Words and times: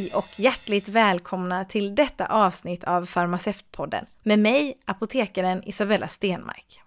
Hej 0.00 0.14
och 0.14 0.28
hjärtligt 0.36 0.88
välkomna 0.88 1.64
till 1.64 1.94
detta 1.94 2.26
avsnitt 2.26 2.84
av 2.84 3.06
Farmaceutpodden 3.06 4.06
med 4.22 4.38
mig, 4.38 4.74
apotekaren 4.84 5.62
Isabella 5.68 6.08
Stenmark. 6.08 6.80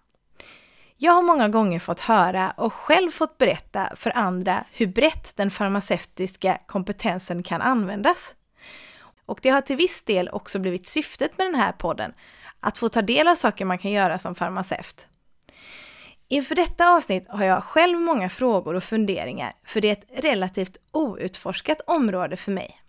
Jag 0.98 1.12
har 1.12 1.22
många 1.22 1.50
gånger 1.50 1.80
fått 1.80 2.00
höra 2.00 2.52
och 2.52 2.74
själv 2.74 3.12
fått 3.12 3.38
berätta 3.38 3.90
för 3.96 4.18
andra 4.18 4.66
hur 4.72 4.88
brett 4.88 5.36
den 5.36 5.52
farmaceutiska 5.52 6.58
kompetensen 6.66 7.44
kan 7.44 7.62
användas. 7.62 8.36
Och 9.26 9.40
det 9.42 9.50
har 9.50 9.62
till 9.62 9.78
viss 9.78 10.04
del 10.04 10.30
också 10.30 10.60
blivit 10.60 10.88
syftet 10.88 11.38
med 11.38 11.48
den 11.48 11.56
här 11.56 11.72
podden, 11.72 12.14
att 12.60 12.78
få 12.78 12.90
ta 12.90 13.02
del 13.02 13.28
av 13.28 13.36
saker 13.36 13.66
man 13.66 13.78
kan 13.78 13.92
göra 13.92 14.20
som 14.20 14.36
farmaceut. 14.36 15.08
Inför 16.28 16.56
detta 16.56 16.90
avsnitt 16.90 17.28
har 17.30 17.46
jag 17.46 17.64
själv 17.64 18.00
många 18.00 18.30
frågor 18.30 18.74
och 18.74 18.84
funderingar, 18.84 19.54
för 19.66 19.82
det 19.82 19.88
är 19.88 19.94
ett 19.94 20.24
relativt 20.24 20.78
outforskat 20.92 21.82
område 21.88 22.38
för 22.38 22.52
mig. 22.52 22.80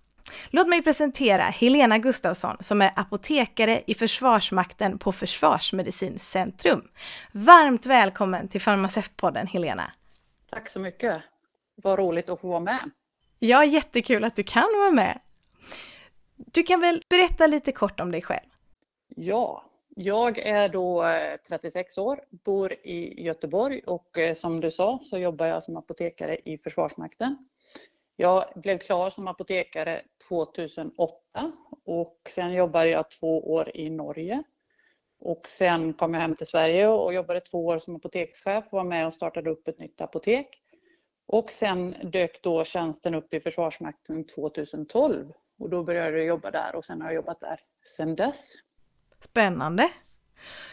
Låt 0.50 0.68
mig 0.68 0.82
presentera 0.82 1.42
Helena 1.42 1.98
Gustafsson 1.98 2.56
som 2.60 2.82
är 2.82 2.92
apotekare 2.96 3.82
i 3.86 3.94
Försvarsmakten 3.94 4.98
på 4.98 5.12
Försvarsmedicincentrum. 5.12 6.88
Varmt 7.32 7.86
välkommen 7.86 8.48
till 8.48 8.60
Farmaceutpodden 8.60 9.46
Helena! 9.46 9.92
Tack 10.50 10.68
så 10.68 10.80
mycket! 10.80 11.22
Vad 11.76 11.98
roligt 11.98 12.28
att 12.28 12.40
få 12.40 12.48
vara 12.48 12.60
med! 12.60 12.90
Ja, 13.38 13.64
jättekul 13.64 14.24
att 14.24 14.36
du 14.36 14.42
kan 14.42 14.68
vara 14.78 14.90
med! 14.90 15.20
Du 16.36 16.62
kan 16.62 16.80
väl 16.80 17.02
berätta 17.08 17.46
lite 17.46 17.72
kort 17.72 18.00
om 18.00 18.10
dig 18.10 18.22
själv? 18.22 18.46
Ja, 19.16 19.64
jag 19.96 20.38
är 20.38 20.68
då 20.68 21.04
36 21.48 21.98
eh, 21.98 22.04
år, 22.04 22.20
bor 22.30 22.72
i 22.72 23.22
Göteborg 23.22 23.80
och 23.86 24.18
eh, 24.18 24.34
som 24.34 24.60
du 24.60 24.70
sa 24.70 24.98
så 25.02 25.18
jobbar 25.18 25.46
jag 25.46 25.62
som 25.62 25.76
apotekare 25.76 26.38
i 26.44 26.58
Försvarsmakten. 26.58 27.36
Jag 28.16 28.44
blev 28.54 28.78
klar 28.78 29.10
som 29.10 29.28
apotekare 29.28 30.02
2008 30.28 31.52
och 31.84 32.20
sen 32.28 32.52
jobbade 32.52 32.90
jag 32.90 33.10
två 33.10 33.52
år 33.52 33.76
i 33.76 33.90
Norge. 33.90 34.42
Och 35.20 35.48
sen 35.48 35.92
kom 35.94 36.14
jag 36.14 36.20
hem 36.20 36.34
till 36.34 36.46
Sverige 36.46 36.88
och 36.88 37.14
jobbade 37.14 37.40
två 37.40 37.66
år 37.66 37.78
som 37.78 37.96
apotekschef 37.96 38.64
och 38.64 38.72
var 38.72 38.84
med 38.84 39.06
och 39.06 39.14
startade 39.14 39.50
upp 39.50 39.68
ett 39.68 39.78
nytt 39.78 40.00
apotek. 40.00 40.60
Och 41.26 41.50
sen 41.50 41.96
dök 42.02 42.42
då 42.42 42.64
tjänsten 42.64 43.14
upp 43.14 43.34
i 43.34 43.40
Försvarsmakten 43.40 44.26
2012 44.26 45.32
och 45.58 45.70
då 45.70 45.82
började 45.82 46.18
jag 46.18 46.26
jobba 46.26 46.50
där 46.50 46.74
och 46.74 46.84
sen 46.84 47.00
har 47.00 47.08
jag 47.08 47.14
jobbat 47.14 47.40
där 47.40 47.60
sen 47.96 48.16
dess. 48.16 48.52
Spännande! 49.20 49.90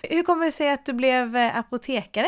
Hur 0.04 0.24
kommer 0.24 0.46
det 0.46 0.52
sig 0.52 0.70
att 0.70 0.86
du 0.86 0.94
blev 0.94 1.36
apotekare? 1.36 2.28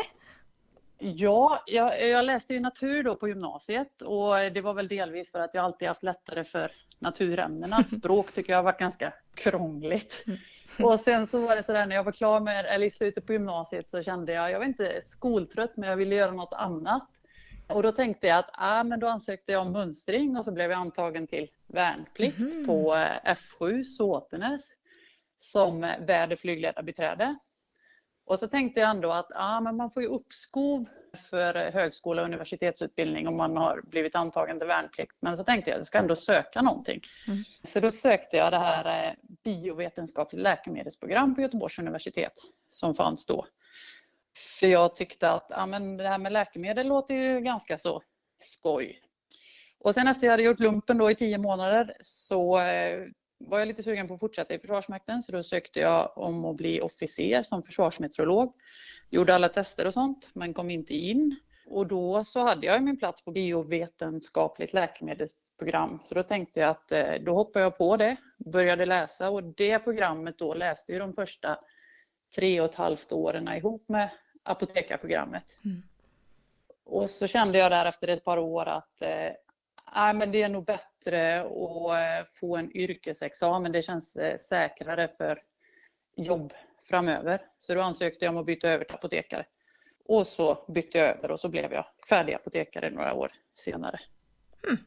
Ja, 1.06 1.64
jag, 1.66 2.10
jag, 2.10 2.26
läste 2.26 2.54
ju 2.54 2.60
natur 2.60 3.04
då 3.04 3.16
på 3.16 3.28
gymnasiet 3.28 4.02
och 4.02 4.36
det 4.54 4.62
var 4.62 4.74
väl 4.74 4.88
delvis 4.88 5.32
för 5.32 5.40
att 5.40 5.54
jag 5.54 5.66
alltid 5.66 5.88
haft 5.88 6.04
lättare 6.04 6.44
för 6.44 6.72
naturämnena. 7.00 7.84
Språk 7.98 8.32
tycker 8.32 8.54
jag 8.54 8.64
varit 8.64 8.80
ganska 8.80 9.14
krångligt. 9.36 10.24
Mm. 10.28 10.40
Och 10.90 11.00
sen 11.00 11.28
så 11.28 11.40
var 11.48 11.56
det 11.56 11.64
sådär 11.64 11.86
när 11.86 11.96
jag 11.96 12.04
var 12.04 12.12
klar 12.12 12.40
med, 12.40 12.66
eller 12.66 12.86
i 12.86 12.92
slutet 12.92 13.26
på 13.26 13.34
gymnasiet 13.34 13.90
så 13.90 14.02
kände 14.02 14.34
jag, 14.34 14.52
jag 14.52 14.60
var 14.60 14.66
inte 14.66 15.02
skoltrött 15.06 15.78
men 15.78 15.90
jag 15.90 15.98
ville 15.98 16.16
göra 16.16 16.32
något 16.32 16.54
annat. 16.54 17.10
Och 17.68 17.84
då 17.84 17.92
tänkte 17.92 18.28
jag 18.28 18.40
att, 18.40 18.50
ah, 18.54 18.84
men 18.84 19.00
då 19.00 19.08
ansökte 19.08 19.52
jag 19.52 19.62
om 19.62 19.72
mönstring 19.72 20.38
och 20.38 20.46
så 20.46 20.52
blev 20.52 20.72
jag 20.72 20.80
antagen 20.80 21.28
till 21.28 21.50
värnplikt 21.68 22.40
mm. 22.40 22.66
på 22.66 22.96
eh, 22.96 23.36
F7 23.36 23.84
Såtenäs 23.84 24.72
som 25.40 25.82
väderflygledarbiträde. 25.82 27.36
Och 28.26 28.40
så 28.40 28.48
tänkte 28.48 28.80
jag 28.80 28.90
ändå 28.90 29.12
att 29.12 29.28
ja, 29.30 29.60
men 29.62 29.78
man 29.78 29.92
får 29.92 30.04
ju 30.04 30.10
uppskov 30.10 30.86
för 31.30 31.72
högskola 31.72 32.22
och 32.22 32.28
universitetsutbildning 32.28 33.28
om 33.28 33.38
man 33.38 33.58
har 33.58 33.82
blivit 33.82 34.16
antagen 34.16 34.60
till 34.60 34.68
värnplikt. 34.68 35.16
Men 35.20 35.38
så 35.38 35.44
tänkte 35.44 35.70
jag 35.70 35.76
att 35.76 35.80
jag 35.80 35.88
ska 35.88 35.98
ändå 35.98 36.16
söka 36.16 36.62
någonting. 36.62 37.02
Mm. 37.28 37.44
Så 37.64 37.80
då 37.80 37.92
sökte 37.92 38.38
jag 38.38 38.54
det 38.54 38.60
här 38.60 39.08
eh, 39.08 39.14
biovetenskapligt 39.44 40.44
läkemedelsprogram 40.44 41.36
på 41.36 41.42
Göteborgs 41.42 41.80
universitet 41.80 42.34
som 42.70 42.96
fanns 42.96 43.26
då. 43.26 43.46
För 44.60 44.68
jag 44.68 44.96
tyckte 44.96 45.30
att 45.30 45.48
ja, 45.50 45.66
men 45.66 45.98
det 45.98 46.08
här 46.08 46.18
med 46.18 46.32
läkemedel 46.32 46.88
låter 46.88 47.14
ju 47.14 47.40
ganska 47.40 47.78
så 47.78 48.02
skoj. 48.38 49.00
Och 49.80 49.94
sen 49.94 50.08
efter 50.08 50.28
jag 50.28 50.32
hade 50.32 50.44
gjort 50.44 50.60
lumpen 50.60 50.98
då 50.98 51.12
i 51.12 51.16
tio 51.16 51.38
månader 51.38 51.94
så 52.00 52.60
eh, 52.60 53.08
var 53.48 53.60
jag 53.60 53.68
lite 53.68 53.84
sugen 53.84 54.08
på 54.08 54.14
att 54.14 54.20
fortsätta 54.20 54.54
i 54.54 54.60
Försvarsmakten 54.60 55.22
så 55.22 55.32
då 55.32 55.44
sökte 55.44 55.80
jag 55.80 56.18
om 56.18 56.46
att 56.46 56.56
bli 56.56 56.82
officer 56.82 57.44
som 57.44 57.64
försvarsmeteorolog. 57.64 58.54
Gjorde 59.10 59.36
alla 59.36 59.50
tester 59.50 59.88
och 59.88 59.94
sånt 59.94 60.30
men 60.34 60.54
kom 60.54 60.70
inte 60.70 60.94
in. 60.94 61.36
Och 61.66 61.88
då 61.88 62.24
så 62.24 62.40
hade 62.40 62.68
jag 62.68 62.84
min 62.84 63.00
plats 63.00 63.26
på 63.26 63.32
biovetenskapligt 63.32 64.74
läkemedelsprogram 64.74 66.00
så 66.04 66.16
då 66.16 66.24
tänkte 66.24 66.60
jag 66.60 66.70
att 66.70 66.92
eh, 66.92 67.14
då 67.14 67.34
hoppar 67.34 67.60
jag 67.60 67.78
på 67.78 67.98
det, 67.98 68.18
började 68.38 68.86
läsa 68.86 69.30
och 69.30 69.44
det 69.44 69.80
programmet 69.80 70.38
då 70.38 70.54
läste 70.54 70.92
ju 70.92 71.00
de 71.00 71.14
första 71.14 71.60
tre 72.36 72.62
och 72.62 72.66
ett 72.66 72.76
halvt 72.76 73.12
åren 73.12 73.48
ihop 73.48 73.90
med 73.90 74.10
apotekarprogrammet. 74.44 75.60
Mm. 75.66 75.84
Och 76.86 77.10
så 77.10 77.28
kände 77.28 77.58
jag 77.58 77.72
där 77.72 77.86
efter 77.86 78.08
ett 78.08 78.24
par 78.24 78.38
år 78.38 78.68
att 78.68 79.02
eh, 79.02 80.14
men 80.14 80.32
det 80.32 80.42
är 80.42 80.50
nog 80.50 80.66
bättre 80.66 80.93
att 81.08 82.22
eh, 82.22 82.28
få 82.40 82.58
en 82.58 82.78
yrkesexamen. 82.78 83.72
Det 83.72 83.82
känns 83.82 84.16
eh, 84.16 84.38
säkrare 84.38 85.10
för 85.18 85.42
jobb 86.16 86.54
framöver. 86.84 87.42
Så 87.58 87.76
då 87.76 87.82
ansökte 87.82 88.26
jag 88.26 88.34
om 88.34 88.38
att 88.38 88.46
byta 88.46 88.70
över 88.70 88.86
till 88.86 88.96
apotekare. 88.96 89.46
Och 90.06 90.28
så 90.28 90.66
bytte 90.68 90.98
jag 90.98 91.08
över 91.08 91.32
och 91.32 91.40
så 91.40 91.50
blev 91.50 91.74
jag 91.74 91.86
färdig 92.10 92.34
apotekare 92.34 92.90
några 92.90 93.14
år 93.14 93.32
senare. 93.56 94.00
Mm. 94.64 94.78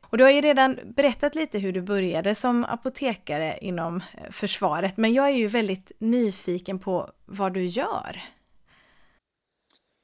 Och 0.00 0.18
du 0.18 0.24
har 0.24 0.30
ju 0.30 0.40
redan 0.40 0.78
berättat 0.84 1.34
lite 1.34 1.58
hur 1.58 1.72
du 1.72 1.82
började 1.82 2.34
som 2.34 2.64
apotekare 2.64 3.58
inom 3.60 3.96
eh, 3.96 4.30
försvaret, 4.30 4.96
men 4.96 5.12
jag 5.12 5.26
är 5.26 5.36
ju 5.36 5.46
väldigt 5.46 5.92
nyfiken 5.98 6.78
på 6.78 7.10
vad 7.24 7.54
du 7.54 7.64
gör. 7.64 8.22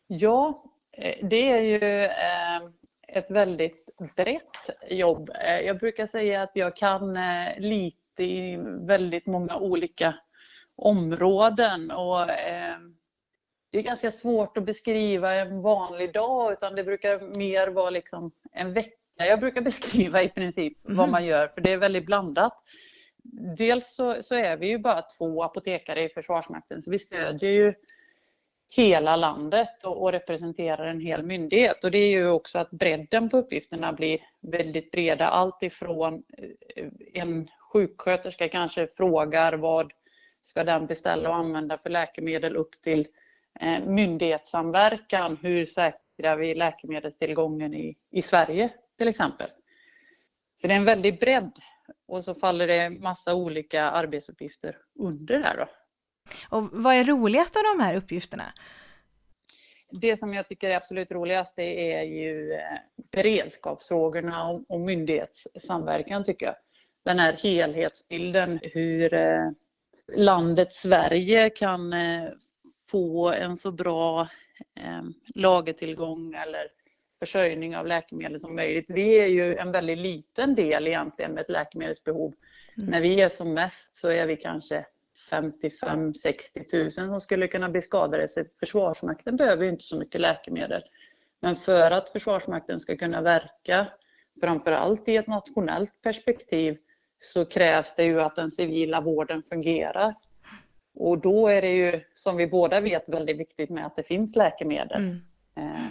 Ja, 0.06 0.64
det 1.22 1.52
är 1.52 1.62
ju 1.62 2.08
ett 3.08 3.30
väldigt 3.30 3.81
brett 4.16 4.90
jobb. 4.90 5.30
Eh, 5.40 5.60
jag 5.60 5.78
brukar 5.78 6.06
säga 6.06 6.42
att 6.42 6.50
jag 6.54 6.76
kan 6.76 7.16
eh, 7.16 7.58
lite 7.58 8.22
i 8.22 8.56
väldigt 8.86 9.26
många 9.26 9.56
olika 9.56 10.14
områden 10.76 11.90
och 11.90 12.30
eh, 12.30 12.76
det 13.72 13.78
är 13.78 13.82
ganska 13.82 14.10
svårt 14.10 14.56
att 14.56 14.64
beskriva 14.64 15.34
en 15.34 15.62
vanlig 15.62 16.12
dag 16.12 16.52
utan 16.52 16.74
det 16.74 16.84
brukar 16.84 17.36
mer 17.36 17.68
vara 17.68 17.90
liksom 17.90 18.30
en 18.52 18.72
vecka. 18.72 18.96
Jag 19.16 19.40
brukar 19.40 19.62
beskriva 19.70 20.22
i 20.22 20.28
princip 20.28 20.84
mm. 20.84 20.96
vad 20.96 21.08
man 21.08 21.24
gör 21.24 21.48
för 21.48 21.60
det 21.60 21.72
är 21.72 21.78
väldigt 21.78 22.06
blandat. 22.06 22.62
Dels 23.56 23.94
så, 23.94 24.22
så, 24.22 24.34
är 24.34 24.56
vi 24.56 24.68
ju 24.68 24.78
bara 24.78 25.02
två 25.02 25.42
apotekare 25.42 26.04
i 26.04 26.08
Försvarsmakten 26.08 26.82
så 26.82 26.90
vi 26.90 26.98
stödjer 26.98 27.50
ju 27.50 27.74
hela 28.76 29.16
landet 29.16 29.84
och, 29.84 30.02
och, 30.02 30.12
representerar 30.12 30.86
en 30.86 31.00
hel 31.00 31.22
myndighet. 31.22 31.84
Och 31.84 31.90
det 31.90 31.98
är 31.98 32.10
ju 32.10 32.28
också 32.28 32.58
att 32.58 32.70
bredden 32.70 33.28
på 33.28 33.36
uppgifterna 33.36 33.92
blir 33.92 34.18
väldigt 34.40 34.90
breda. 34.90 35.26
Allt 35.26 35.62
ifrån 35.62 36.22
eh, 36.76 36.86
en 37.14 37.48
sjuksköterska 37.72 38.48
kanske 38.48 38.88
frågar 38.96 39.52
vad 39.52 39.92
ska 40.42 40.64
den 40.64 40.86
beställa 40.86 41.28
och 41.28 41.34
använda 41.34 41.78
för 41.78 41.90
läkemedel 41.90 42.56
upp 42.56 42.82
till 42.82 43.08
eh, 43.60 43.84
myndighetssamverkan. 43.84 45.38
Hur 45.42 45.64
säkrar 45.64 46.36
vi 46.36 46.54
läkemedelstillgången 46.54 47.74
i, 47.74 47.96
i 48.10 48.22
Sverige 48.22 48.70
till 48.98 49.08
exempel? 49.08 49.48
Så 50.60 50.66
det 50.66 50.72
är 50.74 50.78
en 50.78 50.84
väldig 50.84 51.20
bredd 51.20 51.52
och 52.08 52.24
så 52.24 52.34
faller 52.34 52.66
det 52.66 52.90
massa 52.90 53.34
olika 53.34 53.82
arbetsuppgifter 53.82 54.76
under 54.98 55.38
där 55.38 55.56
då. 55.56 55.81
Och 56.48 56.68
vad 56.72 56.94
är 56.94 57.04
roligast 57.04 57.56
av 57.56 57.62
de 57.76 57.84
här 57.84 57.96
uppgifterna? 57.96 58.52
Det 59.90 60.16
som 60.16 60.34
jag 60.34 60.48
tycker 60.48 60.70
är 60.70 60.76
absolut 60.76 61.12
roligast 61.12 61.56
det 61.56 61.94
är 61.94 62.02
ju 62.02 62.52
eh, 62.52 62.78
beredskapsfrågorna 63.12 64.50
och 64.68 64.80
myndighetssamverkan 64.80 66.24
tycker 66.24 66.46
jag. 66.46 66.54
Den 67.04 67.18
här 67.18 67.32
helhetsbilden 67.32 68.60
hur 68.62 69.14
eh, 69.14 69.50
landet 70.16 70.72
Sverige 70.72 71.50
kan 71.50 71.92
eh, 71.92 72.28
få 72.90 73.32
en 73.32 73.56
så 73.56 73.72
bra 73.72 74.28
lagertillgång 75.34 76.34
eller 76.34 76.68
försörjning 77.18 77.76
av 77.76 77.86
läkemedel 77.86 78.40
som 78.40 78.56
möjligt. 78.56 78.90
Vi 78.90 79.20
är 79.20 79.26
ju 79.26 79.56
en 79.56 79.72
väldigt 79.72 79.98
liten 79.98 80.54
del 80.54 80.86
egentligen 80.86 81.32
med 81.32 81.40
ett 81.40 81.48
läkemedelsbehov. 81.48 82.34
Mm. 82.76 82.90
När 82.90 83.00
vi 83.00 83.20
är 83.20 83.28
som 83.28 83.54
mest 83.54 83.96
så 83.96 84.08
är 84.08 84.26
vi 84.26 84.36
kanske 84.36 84.86
55-60 85.30 86.82
000 86.82 86.92
som 86.92 87.20
skulle 87.20 87.48
kunna 87.48 87.68
bli 87.68 87.82
skadade. 87.82 88.28
Så 88.28 88.44
Försvarsmakten 88.60 89.36
behöver 89.36 89.66
inte 89.66 89.84
så 89.84 89.98
mycket 89.98 90.20
läkemedel. 90.20 90.82
Men 91.40 91.56
för 91.56 91.90
att 91.90 92.08
Försvarsmakten 92.08 92.80
ska 92.80 92.96
kunna 92.96 93.22
verka, 93.22 93.86
framför 94.40 94.72
allt 94.72 95.08
i 95.08 95.16
ett 95.16 95.26
nationellt 95.26 96.02
perspektiv, 96.02 96.78
så 97.18 97.44
krävs 97.44 97.96
det 97.96 98.04
ju 98.04 98.20
att 98.20 98.36
den 98.36 98.50
civila 98.50 99.00
vården 99.00 99.42
fungerar. 99.42 100.14
Och 100.94 101.18
då 101.18 101.48
är 101.48 101.62
det 101.62 101.72
ju, 101.72 102.00
som 102.14 102.36
vi 102.36 102.46
båda 102.46 102.80
vet, 102.80 103.08
väldigt 103.08 103.38
viktigt 103.38 103.70
med 103.70 103.86
att 103.86 103.96
det 103.96 104.02
finns 104.02 104.36
läkemedel. 104.36 105.00
Mm. 105.00 105.20
Eh, 105.56 105.86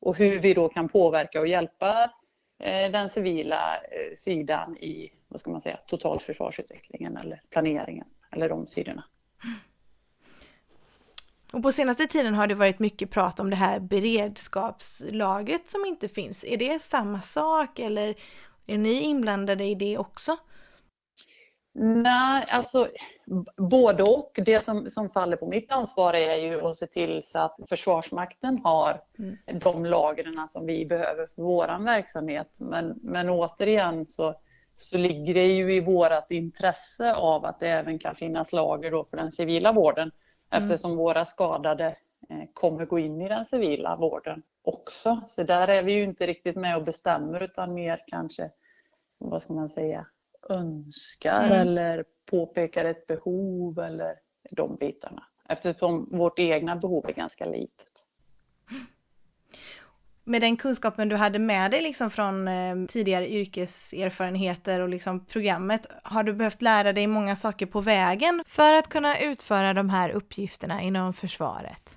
och 0.00 0.16
hur 0.16 0.40
vi 0.40 0.54
då 0.54 0.68
kan 0.68 0.88
påverka 0.88 1.40
och 1.40 1.46
hjälpa 1.46 2.10
eh, 2.58 2.90
den 2.90 3.08
civila 3.08 3.76
eh, 3.76 4.16
sidan 4.16 4.76
i, 4.76 5.12
vad 5.28 5.40
ska 5.40 5.50
man 5.50 5.60
säga, 5.60 5.78
totalförsvarsutvecklingen 5.86 7.16
eller 7.16 7.40
planeringen 7.50 8.06
eller 8.32 8.48
de 8.48 8.66
sidorna. 8.66 9.04
Och 11.52 11.62
på 11.62 11.72
senaste 11.72 12.06
tiden 12.06 12.34
har 12.34 12.46
det 12.46 12.54
varit 12.54 12.78
mycket 12.78 13.10
prat 13.10 13.40
om 13.40 13.50
det 13.50 13.56
här 13.56 13.80
beredskapslagret 13.80 15.70
som 15.70 15.84
inte 15.84 16.08
finns. 16.08 16.44
Är 16.44 16.56
det 16.56 16.82
samma 16.82 17.20
sak 17.20 17.78
eller 17.78 18.14
är 18.66 18.78
ni 18.78 19.00
inblandade 19.02 19.64
i 19.64 19.74
det 19.74 19.98
också? 19.98 20.36
Nej, 21.74 22.44
alltså 22.48 22.88
både 23.56 24.02
och. 24.02 24.40
Det 24.44 24.64
som, 24.64 24.86
som 24.86 25.10
faller 25.10 25.36
på 25.36 25.46
mitt 25.46 25.72
ansvar 25.72 26.14
är 26.14 26.36
ju 26.36 26.60
att 26.60 26.76
se 26.76 26.86
till 26.86 27.22
så 27.24 27.38
att 27.38 27.56
Försvarsmakten 27.68 28.60
har 28.64 29.00
mm. 29.18 29.36
de 29.60 29.86
lagren 29.86 30.48
som 30.50 30.66
vi 30.66 30.86
behöver 30.86 31.26
för 31.34 31.42
vår 31.42 31.84
verksamhet. 31.84 32.48
Men, 32.58 32.98
men 33.02 33.30
återigen 33.30 34.06
så, 34.06 34.34
så 34.74 34.98
ligger 34.98 35.34
det 35.34 35.46
ju 35.46 35.74
i 35.74 35.80
vårt 35.80 36.30
intresse 36.30 37.14
av 37.14 37.44
att 37.44 37.60
det 37.60 37.68
även 37.68 37.98
kan 37.98 38.14
finnas 38.14 38.52
lager 38.52 38.90
då 38.90 39.04
för 39.04 39.16
den 39.16 39.32
civila 39.32 39.72
vården 39.72 40.10
mm. 40.50 40.64
eftersom 40.64 40.96
våra 40.96 41.24
skadade 41.24 41.96
eh, 42.28 42.44
kommer 42.54 42.86
gå 42.86 42.98
in 42.98 43.20
i 43.20 43.28
den 43.28 43.46
civila 43.46 43.96
vården 43.96 44.42
också. 44.62 45.20
Så 45.26 45.42
där 45.42 45.68
är 45.68 45.82
vi 45.82 45.92
ju 45.92 46.02
inte 46.02 46.26
riktigt 46.26 46.56
med 46.56 46.76
och 46.76 46.84
bestämmer 46.84 47.40
utan 47.40 47.74
mer 47.74 48.04
kanske, 48.06 48.50
vad 49.18 49.42
ska 49.42 49.52
man 49.52 49.68
säga, 49.68 50.06
önskar 50.48 51.44
mm. 51.44 51.60
eller 51.60 52.04
påpekar 52.30 52.84
ett 52.84 53.06
behov 53.06 53.78
eller 53.78 54.18
de 54.50 54.76
bitarna. 54.76 55.22
Eftersom 55.48 56.08
vårt 56.12 56.38
egna 56.38 56.76
behov 56.76 57.06
är 57.08 57.12
ganska 57.12 57.46
litet. 57.46 57.86
Med 60.24 60.40
den 60.40 60.56
kunskapen 60.56 61.08
du 61.08 61.16
hade 61.16 61.38
med 61.38 61.70
dig 61.70 61.82
liksom 61.82 62.10
från 62.10 62.48
eh, 62.48 62.76
tidigare 62.88 63.28
yrkeserfarenheter 63.28 64.80
och 64.80 64.88
liksom 64.88 65.26
programmet, 65.26 65.86
har 66.02 66.22
du 66.22 66.32
behövt 66.32 66.62
lära 66.62 66.92
dig 66.92 67.06
många 67.06 67.36
saker 67.36 67.66
på 67.66 67.80
vägen 67.80 68.44
för 68.46 68.74
att 68.74 68.88
kunna 68.88 69.20
utföra 69.20 69.74
de 69.74 69.90
här 69.90 70.10
uppgifterna 70.10 70.82
inom 70.82 71.12
försvaret? 71.12 71.96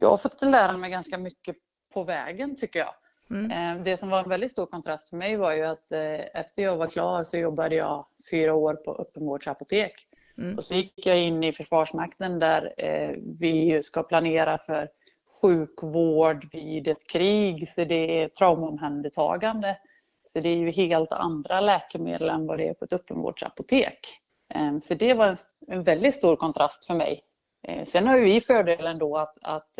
Jag 0.00 0.10
har 0.10 0.18
fått 0.18 0.42
lära 0.42 0.76
mig 0.76 0.90
ganska 0.90 1.18
mycket 1.18 1.56
på 1.94 2.04
vägen 2.04 2.56
tycker 2.56 2.78
jag. 2.78 2.94
Mm. 3.30 3.50
Eh, 3.50 3.84
det 3.84 3.96
som 3.96 4.10
var 4.10 4.22
en 4.22 4.28
väldigt 4.28 4.52
stor 4.52 4.66
kontrast 4.66 5.08
för 5.08 5.16
mig 5.16 5.36
var 5.36 5.52
ju 5.52 5.64
att 5.64 5.92
eh, 5.92 6.40
efter 6.40 6.62
jag 6.62 6.76
var 6.76 6.86
klar 6.86 7.24
så 7.24 7.36
jobbade 7.36 7.74
jag 7.74 8.06
fyra 8.30 8.54
år 8.54 8.74
på 8.74 8.94
öppenvårdsapotek. 8.94 9.92
Mm. 10.38 10.56
Och 10.56 10.64
så 10.64 10.74
gick 10.74 11.06
jag 11.06 11.18
in 11.18 11.44
i 11.44 11.52
Försvarsmakten 11.52 12.38
där 12.38 12.74
vi 13.38 13.82
ska 13.82 14.02
planera 14.02 14.58
för 14.58 14.88
sjukvård 15.44 16.48
vid 16.52 16.88
ett 16.88 17.06
krig, 17.06 17.68
så 17.68 17.84
det 17.84 18.22
är 18.22 18.28
traumaomhändertagande. 18.28 19.78
Så 20.32 20.40
det 20.40 20.48
är 20.48 20.56
ju 20.56 20.70
helt 20.70 21.12
andra 21.12 21.60
läkemedel 21.60 22.28
än 22.28 22.46
vad 22.46 22.58
det 22.58 22.68
är 22.68 22.74
på 22.74 22.84
ett 22.84 22.92
öppenvårdsapotek. 22.92 23.98
Så 24.82 24.94
det 24.94 25.14
var 25.14 25.36
en 25.68 25.82
väldigt 25.82 26.14
stor 26.14 26.36
kontrast 26.36 26.86
för 26.86 26.94
mig. 26.94 27.22
Sen 27.86 28.06
har 28.06 28.18
vi 28.18 28.40
fördelen 28.40 28.98
då 28.98 29.16
att, 29.16 29.38
att 29.42 29.78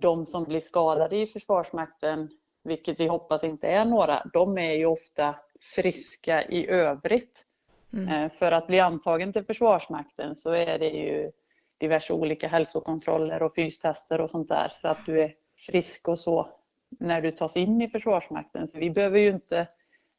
de 0.00 0.26
som 0.26 0.44
blir 0.44 0.60
skadade 0.60 1.16
i 1.16 1.26
Försvarsmakten 1.26 2.28
vilket 2.64 3.00
vi 3.00 3.06
hoppas 3.06 3.44
inte 3.44 3.68
är 3.68 3.84
några, 3.84 4.22
de 4.32 4.58
är 4.58 4.72
ju 4.72 4.86
ofta 4.86 5.34
friska 5.74 6.42
i 6.42 6.68
övrigt. 6.68 7.44
Mm. 7.92 8.08
Eh, 8.08 8.32
för 8.32 8.52
att 8.52 8.66
bli 8.66 8.80
antagen 8.80 9.32
till 9.32 9.44
Försvarsmakten 9.44 10.36
så 10.36 10.50
är 10.50 10.78
det 10.78 10.88
ju 10.88 11.30
diverse 11.78 12.12
olika 12.12 12.48
hälsokontroller 12.48 13.42
och 13.42 13.54
fystester 13.54 14.20
och 14.20 14.30
sånt 14.30 14.48
där 14.48 14.72
så 14.74 14.88
att 14.88 15.06
du 15.06 15.20
är 15.20 15.34
frisk 15.66 16.08
och 16.08 16.18
så 16.18 16.48
när 16.90 17.22
du 17.22 17.30
tas 17.30 17.56
in 17.56 17.82
i 17.82 17.88
Försvarsmakten. 17.88 18.68
Så 18.68 18.78
vi 18.78 18.90
behöver 18.90 19.18
ju 19.18 19.28
inte 19.28 19.68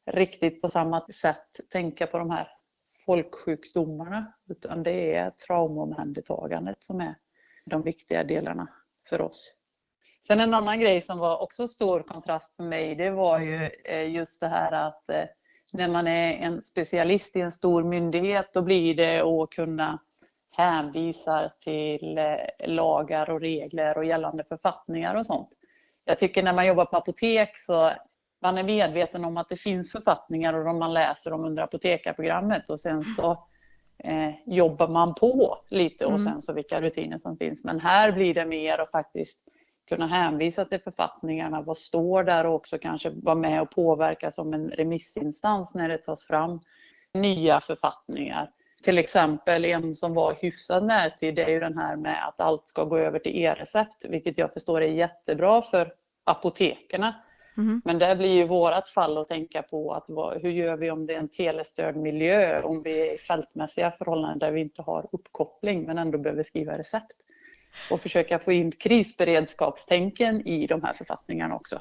riktigt 0.06 0.62
på 0.62 0.70
samma 0.70 1.06
sätt 1.20 1.60
tänka 1.70 2.06
på 2.06 2.18
de 2.18 2.30
här 2.30 2.48
folksjukdomarna 3.06 4.32
utan 4.48 4.82
det 4.82 5.14
är 5.14 5.30
traumaomhändertagandet 5.30 6.82
som 6.82 7.00
är 7.00 7.14
de 7.64 7.82
viktiga 7.82 8.24
delarna 8.24 8.68
för 9.08 9.20
oss. 9.20 9.54
Sen 10.26 10.40
en 10.40 10.54
annan 10.54 10.80
grej 10.80 11.00
som 11.00 11.18
var 11.18 11.42
också 11.42 11.68
stor 11.68 12.00
kontrast 12.00 12.56
för 12.56 12.62
mig, 12.62 12.94
det 12.94 13.10
var 13.10 13.38
ju 13.38 13.70
eh, 13.84 14.10
just 14.10 14.40
det 14.40 14.48
här 14.48 14.72
att 14.72 15.10
eh, 15.10 15.24
när 15.72 15.88
man 15.88 16.06
är 16.06 16.32
en 16.32 16.62
specialist 16.64 17.36
i 17.36 17.40
en 17.40 17.52
stor 17.52 17.84
myndighet, 17.84 18.50
då 18.52 18.62
blir 18.62 18.94
det 18.94 19.20
att 19.20 19.50
kunna 19.50 19.98
hänvisa 20.56 21.52
till 21.64 22.18
eh, 22.18 22.68
lagar 22.68 23.30
och 23.30 23.40
regler 23.40 23.98
och 23.98 24.04
gällande 24.04 24.44
författningar 24.44 25.14
och 25.14 25.26
sånt. 25.26 25.48
Jag 26.04 26.18
tycker 26.18 26.42
när 26.42 26.54
man 26.54 26.66
jobbar 26.66 26.84
på 26.84 26.96
apotek 26.96 27.58
så 27.58 27.92
man 28.42 28.58
är 28.58 28.64
medveten 28.64 29.24
om 29.24 29.36
att 29.36 29.48
det 29.48 29.56
finns 29.56 29.92
författningar 29.92 30.54
och 30.54 30.74
man 30.74 30.94
läser 30.94 31.30
dem 31.30 31.44
under 31.44 31.62
apotekarprogrammet 31.62 32.70
och 32.70 32.80
sen 32.80 33.04
så 33.04 33.46
eh, 34.04 34.30
jobbar 34.46 34.88
man 34.88 35.14
på 35.14 35.58
lite 35.68 36.06
och 36.06 36.20
mm. 36.20 36.32
sen 36.32 36.42
så 36.42 36.52
vilka 36.52 36.80
rutiner 36.80 37.18
som 37.18 37.36
finns. 37.36 37.64
Men 37.64 37.80
här 37.80 38.12
blir 38.12 38.34
det 38.34 38.46
mer 38.46 38.78
att 38.78 38.90
faktiskt 38.90 39.38
kunna 39.88 40.06
hänvisa 40.06 40.64
till 40.64 40.80
författningarna, 40.80 41.62
vad 41.62 41.78
står 41.78 42.24
där 42.24 42.46
och 42.46 42.54
också 42.54 42.78
kanske 42.78 43.10
vara 43.10 43.34
med 43.34 43.62
och 43.62 43.70
påverka 43.70 44.30
som 44.30 44.54
en 44.54 44.70
remissinstans 44.70 45.74
när 45.74 45.88
det 45.88 45.98
tas 45.98 46.26
fram 46.26 46.60
nya 47.14 47.60
författningar. 47.60 48.50
Till 48.82 48.98
exempel 48.98 49.64
en 49.64 49.94
som 49.94 50.14
var 50.14 50.34
hyfsad 50.40 50.84
närtid 50.84 51.38
är 51.38 51.48
ju 51.48 51.60
den 51.60 51.78
här 51.78 51.96
med 51.96 52.28
att 52.28 52.40
allt 52.40 52.68
ska 52.68 52.84
gå 52.84 52.98
över 52.98 53.18
till 53.18 53.36
e-recept, 53.36 54.04
vilket 54.04 54.38
jag 54.38 54.52
förstår 54.52 54.80
är 54.82 54.88
jättebra 54.88 55.62
för 55.62 55.92
apotekerna. 56.24 57.14
Mm. 57.56 57.82
Men 57.84 57.98
det 57.98 58.16
blir 58.16 58.34
ju 58.34 58.46
vårat 58.46 58.88
fall 58.88 59.18
att 59.18 59.28
tänka 59.28 59.62
på 59.62 59.92
att 59.92 60.04
vad, 60.08 60.42
hur 60.42 60.50
gör 60.50 60.76
vi 60.76 60.90
om 60.90 61.06
det 61.06 61.14
är 61.14 61.18
en 61.18 61.28
telestörd 61.28 61.96
miljö, 61.96 62.62
om 62.62 62.82
vi 62.82 63.08
är 63.08 63.14
i 63.14 63.18
fältmässiga 63.18 63.90
förhållanden 63.90 64.38
där 64.38 64.50
vi 64.50 64.60
inte 64.60 64.82
har 64.82 65.08
uppkoppling 65.12 65.82
men 65.82 65.98
ändå 65.98 66.18
behöver 66.18 66.42
skriva 66.42 66.78
recept 66.78 67.16
och 67.90 68.00
försöka 68.00 68.38
få 68.38 68.52
in 68.52 68.72
krisberedskapstänken 68.72 70.46
i 70.48 70.66
de 70.66 70.82
här 70.82 70.92
författningarna 70.92 71.56
också. 71.56 71.80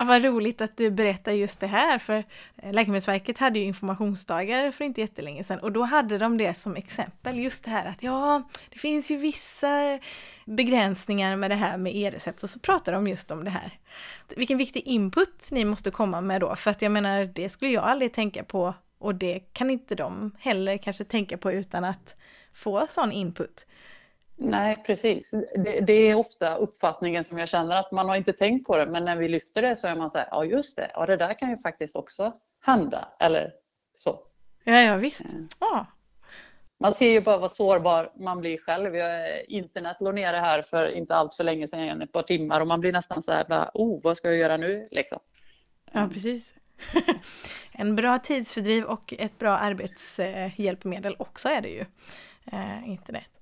Ja, 0.00 0.06
vad 0.06 0.24
roligt 0.24 0.60
att 0.60 0.76
du 0.76 0.90
berättar 0.90 1.32
just 1.32 1.60
det 1.60 1.66
här, 1.66 1.98
för 1.98 2.24
eh, 2.56 2.72
Läkemedelsverket 2.72 3.38
hade 3.38 3.58
ju 3.58 3.64
informationsdagar 3.64 4.72
för 4.72 4.84
inte 4.84 5.00
jättelänge 5.00 5.44
sedan 5.44 5.58
och 5.58 5.72
då 5.72 5.82
hade 5.82 6.18
de 6.18 6.38
det 6.38 6.54
som 6.54 6.76
exempel, 6.76 7.38
just 7.38 7.64
det 7.64 7.70
här 7.70 7.86
att 7.86 8.02
ja, 8.02 8.42
det 8.70 8.78
finns 8.78 9.10
ju 9.10 9.16
vissa 9.16 9.98
begränsningar 10.44 11.36
med 11.36 11.50
det 11.50 11.54
här 11.54 11.78
med 11.78 11.96
e-recept 11.96 12.42
och 12.42 12.50
så 12.50 12.58
pratar 12.58 12.92
de 12.92 13.08
just 13.08 13.30
om 13.30 13.44
det 13.44 13.50
här. 13.50 13.78
Vilken 14.36 14.58
viktig 14.58 14.82
input 14.86 15.50
ni 15.50 15.64
måste 15.64 15.90
komma 15.90 16.20
med 16.20 16.40
då, 16.40 16.56
för 16.56 16.70
att 16.70 16.82
jag 16.82 16.92
menar, 16.92 17.24
det 17.24 17.48
skulle 17.48 17.72
jag 17.72 17.84
aldrig 17.84 18.12
tänka 18.12 18.44
på 18.44 18.74
och 18.98 19.14
det 19.14 19.40
kan 19.52 19.70
inte 19.70 19.94
de 19.94 20.32
heller 20.38 20.78
kanske 20.78 21.04
tänka 21.04 21.38
på 21.38 21.52
utan 21.52 21.84
att 21.84 22.14
få 22.54 22.86
sån 22.88 23.12
input. 23.12 23.66
Nej, 24.42 24.82
precis. 24.86 25.30
Det, 25.30 25.80
det, 25.80 25.92
är 25.92 26.14
ofta 26.14 26.56
uppfattningen 26.56 27.24
som 27.24 27.38
jag 27.38 27.48
känner 27.48 27.76
att 27.76 27.92
man 27.92 28.08
har 28.08 28.16
inte 28.16 28.32
tänkt 28.32 28.66
på 28.66 28.76
det, 28.76 28.86
men 28.86 29.04
när 29.04 29.16
vi 29.16 29.28
lyfter 29.28 29.62
det 29.62 29.76
så 29.76 29.86
är 29.86 29.96
man 29.96 30.10
så 30.10 30.18
här, 30.18 30.28
ja 30.30 30.44
just 30.44 30.76
det, 30.76 30.90
ja 30.94 31.06
det 31.06 31.16
där 31.16 31.34
kan 31.34 31.50
ju 31.50 31.56
faktiskt 31.56 31.96
också 31.96 32.32
hända, 32.60 33.08
eller 33.18 33.52
så. 33.94 34.18
Ja, 34.64 34.80
ja 34.80 34.96
visst. 34.96 35.24
Ja. 35.60 35.86
Man 36.78 36.94
ser 36.94 37.10
ju 37.10 37.20
bara 37.20 37.38
vad 37.38 37.52
sårbar 37.52 38.12
man 38.16 38.40
blir 38.40 38.58
själv. 38.58 38.94
Internet 39.48 39.96
låg 40.00 40.14
nere 40.14 40.36
här 40.36 40.62
för 40.62 40.86
inte 40.86 41.14
allt 41.14 41.34
för 41.34 41.44
länge 41.44 41.68
sedan, 41.68 42.02
ett 42.02 42.12
par 42.12 42.22
timmar 42.22 42.60
och 42.60 42.66
man 42.66 42.80
blir 42.80 42.92
nästan 42.92 43.22
så 43.22 43.32
här, 43.32 43.44
bara, 43.48 43.70
oh, 43.74 44.00
vad 44.02 44.16
ska 44.16 44.28
jag 44.28 44.36
göra 44.36 44.56
nu 44.56 44.86
liksom. 44.90 45.18
Ja, 45.92 46.08
precis. 46.12 46.54
en 47.72 47.96
bra 47.96 48.18
tidsfördriv 48.18 48.84
och 48.84 49.14
ett 49.18 49.38
bra 49.38 49.56
arbetshjälpmedel 49.58 51.16
också 51.18 51.48
är 51.48 51.60
det 51.60 51.68
ju, 51.68 51.84
eh, 52.52 52.88
internet. 52.88 53.39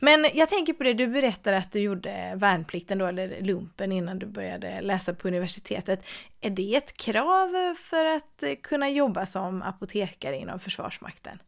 Men 0.00 0.26
jag 0.34 0.48
tänker 0.48 0.72
på 0.72 0.84
det, 0.84 0.92
du 0.92 1.06
berättade 1.06 1.56
att 1.56 1.72
du 1.72 1.80
gjorde 1.80 2.32
värnplikten 2.36 2.98
då, 2.98 3.06
eller 3.06 3.40
lumpen 3.40 3.92
innan 3.92 4.18
du 4.18 4.26
började 4.26 4.80
läsa 4.80 5.14
på 5.14 5.28
universitetet. 5.28 6.04
Är 6.40 6.50
det 6.50 6.76
ett 6.76 6.96
krav 6.96 7.74
för 7.74 8.04
att 8.04 8.62
kunna 8.62 8.90
jobba 8.90 9.26
som 9.26 9.62
apotekare 9.62 10.36
inom 10.36 10.60
Försvarsmakten? 10.60 11.38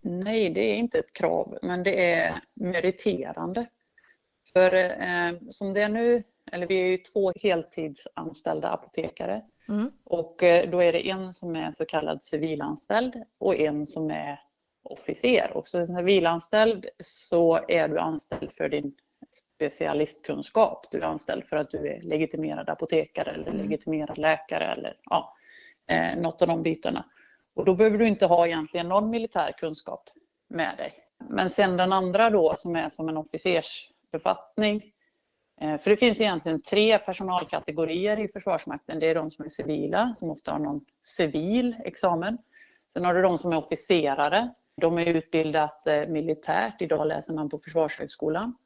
Nej, 0.00 0.50
det 0.50 0.60
är 0.60 0.74
inte 0.74 0.98
ett 0.98 1.12
krav, 1.12 1.58
men 1.62 1.82
det 1.82 2.12
är 2.12 2.40
meriterande. 2.54 3.66
För 4.52 4.74
eh, 4.74 5.32
som 5.50 5.72
det 5.72 5.82
är 5.82 5.88
nu, 5.88 6.22
eller 6.52 6.66
vi 6.66 6.82
är 6.82 6.86
ju 6.86 6.98
två 6.98 7.32
heltidsanställda 7.42 8.68
apotekare 8.68 9.42
mm. 9.68 9.90
och 10.04 10.42
eh, 10.42 10.70
då 10.70 10.82
är 10.82 10.92
det 10.92 11.10
en 11.10 11.32
som 11.32 11.56
är 11.56 11.72
så 11.72 11.84
kallad 11.84 12.22
civilanställd 12.22 13.14
och 13.38 13.56
en 13.56 13.86
som 13.86 14.10
är 14.10 14.40
officer. 14.82 15.50
Och 15.54 15.68
som 15.68 15.84
civilanställd 15.84 16.86
så 16.98 17.60
är 17.68 17.88
du 17.88 17.98
anställd 17.98 18.52
för 18.56 18.68
din 18.68 18.92
specialistkunskap. 19.32 20.86
Du 20.90 20.98
är 20.98 21.02
anställd 21.02 21.44
för 21.44 21.56
att 21.56 21.70
du 21.70 21.88
är 21.88 22.02
legitimerad 22.02 22.68
apotekare 22.68 23.30
eller 23.30 23.46
mm. 23.50 23.62
legitimerad 23.62 24.18
läkare 24.18 24.72
eller 24.72 24.96
ja, 25.10 25.36
eh, 25.86 26.18
något 26.18 26.42
av 26.42 26.48
de 26.48 26.62
bitarna. 26.62 27.04
Och 27.54 27.64
då 27.64 27.74
behöver 27.74 27.98
du 27.98 28.08
inte 28.08 28.26
ha 28.26 28.46
egentligen 28.46 28.88
någon 28.88 29.10
militär 29.10 29.52
kunskap 29.58 30.10
med 30.48 30.76
dig. 30.76 30.92
Men 31.28 31.50
sen 31.50 31.76
den 31.76 31.92
andra 31.92 32.30
då 32.30 32.54
som 32.56 32.76
är 32.76 32.88
som 32.88 33.08
en 33.08 33.16
officersbefattning 33.16 34.92
Eh, 35.60 35.78
för 35.78 35.90
det 35.90 35.96
finns 35.96 36.20
egentligen 36.20 36.62
tre 36.62 36.98
personalkategorier 36.98 38.20
i 38.20 38.28
Försvarsmakten. 38.28 38.98
Det 38.98 39.06
är 39.06 39.14
de 39.14 39.30
som 39.30 39.44
är 39.44 39.48
civila, 39.48 40.14
som 40.14 40.30
ofta 40.30 40.52
har 40.52 40.58
någon 40.58 40.84
civil 41.02 41.76
examen. 41.84 42.38
Sen 42.92 43.04
har 43.04 43.14
du 43.14 43.22
de 43.22 43.38
som 43.38 43.52
är 43.52 43.56
officerare. 43.56 44.54
De 44.76 44.98
är 44.98 45.06
utbildat 45.06 45.86
eh, 45.86 46.06
militärt. 46.06 46.82
Idag 46.82 47.06
läser 47.06 47.34
man 47.34 47.48
på 47.48 47.58
Försvarshögskolan. 47.58 48.56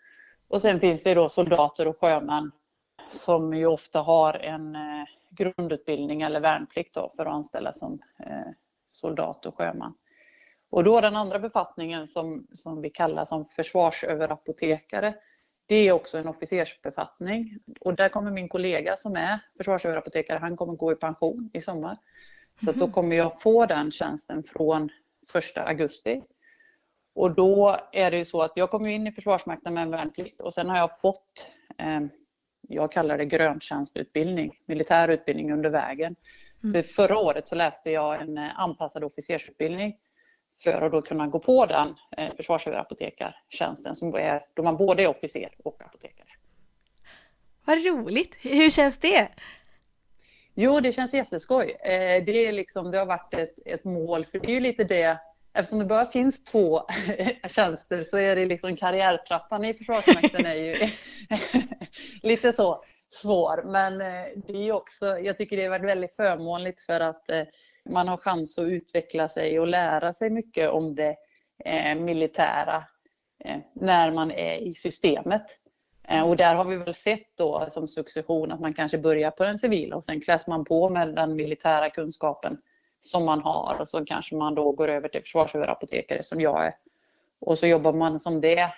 Och 0.48 0.62
sen 0.62 0.80
finns 0.80 1.02
det 1.02 1.14
då 1.14 1.28
soldater 1.28 1.88
och 1.88 2.00
sjömän 2.00 2.50
som 3.08 3.54
ju 3.54 3.66
ofta 3.66 4.00
har 4.00 4.34
en 4.34 4.74
eh, 4.74 5.04
grundutbildning 5.30 6.22
eller 6.22 6.40
värnplikt 6.40 6.94
då 6.94 7.12
för 7.16 7.26
att 7.26 7.32
anställas 7.32 7.78
som 7.78 7.98
soldat 8.88 9.46
och 9.46 9.56
sjöman. 9.56 9.94
Och 10.70 10.84
då 10.84 11.00
den 11.00 11.16
andra 11.16 11.38
befattningen 11.38 12.06
som, 12.06 12.46
som 12.52 12.80
vi 12.80 12.90
kallar 12.90 13.24
som 13.24 13.44
försvarsöverapotekare 13.44 15.14
det 15.66 15.74
är 15.74 15.92
också 15.92 16.18
en 16.18 16.28
officersbefattning 16.28 17.58
och 17.80 17.94
där 17.94 18.08
kommer 18.08 18.30
min 18.30 18.48
kollega 18.48 18.96
som 18.96 19.16
är 19.16 19.40
försvarsöverapotekare, 19.56 20.38
han 20.38 20.56
kommer 20.56 20.72
gå 20.72 20.92
i 20.92 20.94
pension 20.94 21.50
i 21.52 21.60
sommar. 21.60 21.96
Så 22.64 22.72
då 22.72 22.84
mhm. 22.84 22.92
kommer 22.92 23.16
jag 23.16 23.40
få 23.40 23.66
den 23.66 23.90
tjänsten 23.90 24.42
från 24.44 24.90
1 25.34 25.56
augusti. 25.56 26.22
Och 27.14 27.34
då 27.34 27.76
är 27.92 28.10
det 28.10 28.16
ju 28.16 28.24
så 28.24 28.42
att 28.42 28.52
jag 28.54 28.70
kommer 28.70 28.88
in 28.88 29.06
i 29.06 29.12
Försvarsmakten 29.12 29.74
med 29.74 29.82
en 29.82 29.90
värnplikt 29.90 30.40
och 30.40 30.54
sen 30.54 30.68
har 30.68 30.76
jag 30.76 31.00
fått, 31.00 31.50
eh, 31.78 32.00
jag 32.68 32.92
kallar 32.92 33.18
det 33.18 33.24
gröntjänstutbildning, 33.24 34.58
militär 34.66 35.08
utbildning 35.08 35.52
under 35.52 35.70
vägen. 35.70 36.16
Mm. 36.64 36.82
Så 36.82 36.88
förra 36.88 37.18
året 37.18 37.48
så 37.48 37.54
läste 37.54 37.90
jag 37.90 38.22
en 38.22 38.38
eh, 38.38 38.60
anpassad 38.60 39.04
officersutbildning 39.04 39.96
för 40.62 40.82
att 40.82 40.92
då 40.92 41.02
kunna 41.02 41.26
gå 41.26 41.38
på 41.38 41.66
den 41.66 41.94
eh, 42.16 42.36
försvarsöverapotekartjänsten 42.36 43.94
som 43.94 44.14
är 44.14 44.46
då 44.54 44.62
man 44.62 44.76
både 44.76 45.02
är 45.02 45.08
officer 45.08 45.48
och 45.64 45.82
apotekare. 45.82 46.28
Vad 47.64 47.86
roligt! 47.86 48.38
Hur 48.40 48.70
känns 48.70 48.98
det? 48.98 49.28
Jo, 50.54 50.80
det 50.80 50.92
känns 50.92 51.14
jätteskoj. 51.14 51.70
Eh, 51.70 52.24
det, 52.24 52.46
är 52.46 52.52
liksom, 52.52 52.90
det 52.90 52.98
har 52.98 53.06
varit 53.06 53.34
ett, 53.34 53.54
ett 53.66 53.84
mål, 53.84 54.24
för 54.24 54.38
det 54.38 54.46
är 54.46 54.54
ju 54.54 54.60
lite 54.60 54.84
det 54.84 55.18
Eftersom 55.56 55.78
det 55.78 55.84
bara 55.84 56.06
finns 56.06 56.44
två 56.44 56.80
tjänster 57.50 58.04
så 58.04 58.16
är 58.16 58.36
det 58.36 58.46
liksom 58.46 58.76
karriärtrappan 58.76 59.64
i 59.64 59.74
Försvarsmakten 59.74 60.46
är 60.46 60.54
ju 60.54 60.74
lite 62.22 62.52
så 62.52 62.84
svår. 63.22 63.62
Men 63.62 64.00
eh, 64.00 64.26
det 64.46 64.68
är 64.68 64.72
också, 64.72 65.18
jag 65.18 65.38
tycker 65.38 65.56
det 65.56 65.62
har 65.62 65.70
varit 65.70 65.90
väldigt 65.90 66.16
förmånligt 66.16 66.80
för 66.80 67.00
att 67.00 67.30
eh, 67.30 67.42
man 67.90 68.08
har 68.08 68.16
chans 68.16 68.58
att 68.58 68.68
utveckla 68.68 69.28
sig 69.28 69.60
och 69.60 69.66
lära 69.66 70.12
sig 70.12 70.30
mycket 70.30 70.70
om 70.70 70.94
det 70.94 71.16
militära 71.96 72.84
när 73.74 74.10
man 74.10 74.30
är 74.30 74.56
i 74.56 74.74
systemet. 74.74 75.46
Och 76.24 76.36
där 76.36 76.54
har 76.54 76.64
vi 76.64 76.76
väl 76.76 76.94
sett 76.94 77.36
då 77.36 77.66
som 77.70 77.88
succession 77.88 78.52
att 78.52 78.60
man 78.60 78.74
kanske 78.74 78.98
börjar 78.98 79.30
på 79.30 79.44
den 79.44 79.58
civila 79.58 79.96
och 79.96 80.04
sen 80.04 80.20
kläs 80.20 80.46
man 80.46 80.64
på 80.64 80.88
med 80.88 81.14
den 81.14 81.36
militära 81.36 81.90
kunskapen 81.90 82.58
som 83.00 83.24
man 83.24 83.40
har 83.40 83.76
och 83.80 83.88
så 83.88 84.04
kanske 84.04 84.34
man 84.34 84.54
då 84.54 84.72
går 84.72 84.88
över 84.88 85.08
till 85.08 85.20
försvarsöverapotekare 85.20 86.22
som 86.22 86.40
jag 86.40 86.66
är. 86.66 86.74
Och 87.40 87.58
så 87.58 87.66
jobbar 87.66 87.92
man 87.92 88.20
som 88.20 88.40
det 88.40 88.70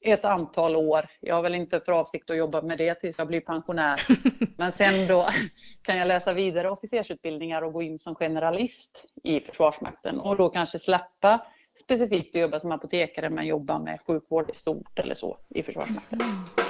ett 0.00 0.24
antal 0.24 0.76
år. 0.76 1.06
Jag 1.20 1.34
har 1.34 1.42
väl 1.42 1.54
inte 1.54 1.80
för 1.80 1.92
avsikt 1.92 2.30
att 2.30 2.36
jobba 2.36 2.62
med 2.62 2.78
det 2.78 2.94
tills 2.94 3.18
jag 3.18 3.26
blir 3.26 3.40
pensionär. 3.40 4.00
Men 4.56 4.72
sen 4.72 5.06
då 5.06 5.28
kan 5.82 5.96
jag 5.96 6.08
läsa 6.08 6.32
vidare 6.32 6.70
officersutbildningar 6.70 7.62
och 7.62 7.72
gå 7.72 7.82
in 7.82 7.98
som 7.98 8.14
generalist 8.14 9.04
i 9.24 9.40
Försvarsmakten 9.40 10.20
och 10.20 10.36
då 10.36 10.48
kanske 10.48 10.78
släppa 10.78 11.46
specifikt 11.80 12.36
att 12.36 12.40
jobba 12.40 12.60
som 12.60 12.72
apotekare 12.72 13.30
men 13.30 13.46
jobba 13.46 13.78
med 13.78 14.00
sjukvård 14.06 14.50
i 14.50 14.54
stort 14.54 14.98
eller 14.98 15.14
så 15.14 15.38
i 15.48 15.62
Försvarsmakten. 15.62 16.18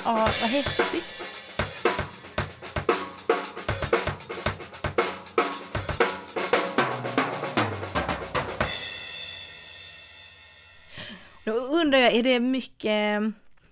Ja, 0.04 0.28
vad 0.42 0.50
häftigt. 0.50 1.38
Då 11.44 11.52
undrar 11.52 11.98
jag, 11.98 12.12
är 12.12 12.22
det 12.22 12.40
mycket, 12.40 13.22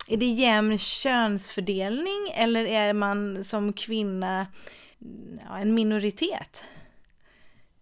är 0.08 0.16
det 0.16 0.26
jämn 0.26 0.78
könsfördelning 0.78 2.30
eller 2.34 2.64
är 2.64 2.92
man 2.92 3.44
som 3.44 3.72
kvinna 3.72 4.46
ja, 5.48 5.58
en 5.58 5.74
minoritet? 5.74 6.64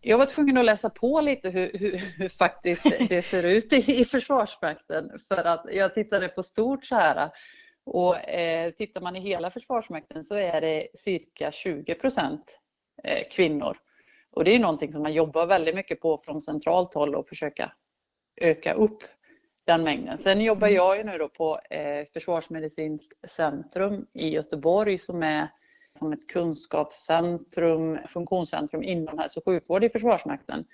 Jag 0.07 0.19
var 0.19 0.27
tvungen 0.27 0.57
att 0.57 0.65
läsa 0.65 0.91
på 0.91 1.21
lite 1.21 1.51
hur, 1.51 1.71
hur, 1.75 1.97
hur 2.19 2.29
faktiskt 2.29 2.87
det 3.09 3.23
ser 3.23 3.43
ut 3.43 3.73
i, 3.73 4.01
i 4.01 4.05
Försvarsmakten 4.05 5.11
för 5.29 5.47
att 5.47 5.67
jag 5.73 5.95
tittade 5.95 6.29
på 6.29 6.43
stort 6.43 6.85
så 6.85 6.95
här 6.95 7.31
och 7.85 8.29
eh, 8.29 8.71
tittar 8.71 9.01
man 9.01 9.17
i 9.17 9.21
hela 9.21 9.51
Försvarsmakten 9.51 10.25
så 10.25 10.35
är 10.35 10.61
det 10.61 10.89
cirka 10.95 11.53
20 11.53 11.95
procent 11.95 12.59
eh, 13.05 13.29
kvinnor. 13.31 13.77
Och 14.31 14.45
det 14.45 14.55
är 14.55 14.59
någonting 14.59 14.93
som 14.93 15.03
man 15.03 15.13
jobbar 15.13 15.47
väldigt 15.47 15.75
mycket 15.75 16.01
på 16.01 16.19
från 16.19 16.41
centralt 16.41 16.95
håll 16.95 17.15
och 17.15 17.29
försöka 17.29 17.73
öka 18.41 18.73
upp 18.73 19.05
den 19.67 19.83
mängden. 19.83 20.19
Sen 20.19 20.41
jobbar 20.41 20.69
mm. 20.69 20.77
jag 20.77 20.97
ju 20.97 21.05
nu 21.05 21.19
då 21.19 21.29
på 21.29 21.61
eh, 21.71 22.07
Försvarsmedicinskt 22.13 23.31
centrum 23.31 24.07
i 24.13 24.29
Göteborg 24.29 24.99
som 24.99 25.23
är 25.23 25.49
som 25.99 26.13
ett 26.13 26.27
kunskapscentrum, 26.27 27.99
funktionscentrum 28.09 28.83
inom 28.83 29.19
hälso 29.19 29.41
och 29.41 29.45
sjukvård 29.45 29.85
i 29.85 29.89
Försvarsmakten. 29.89 30.65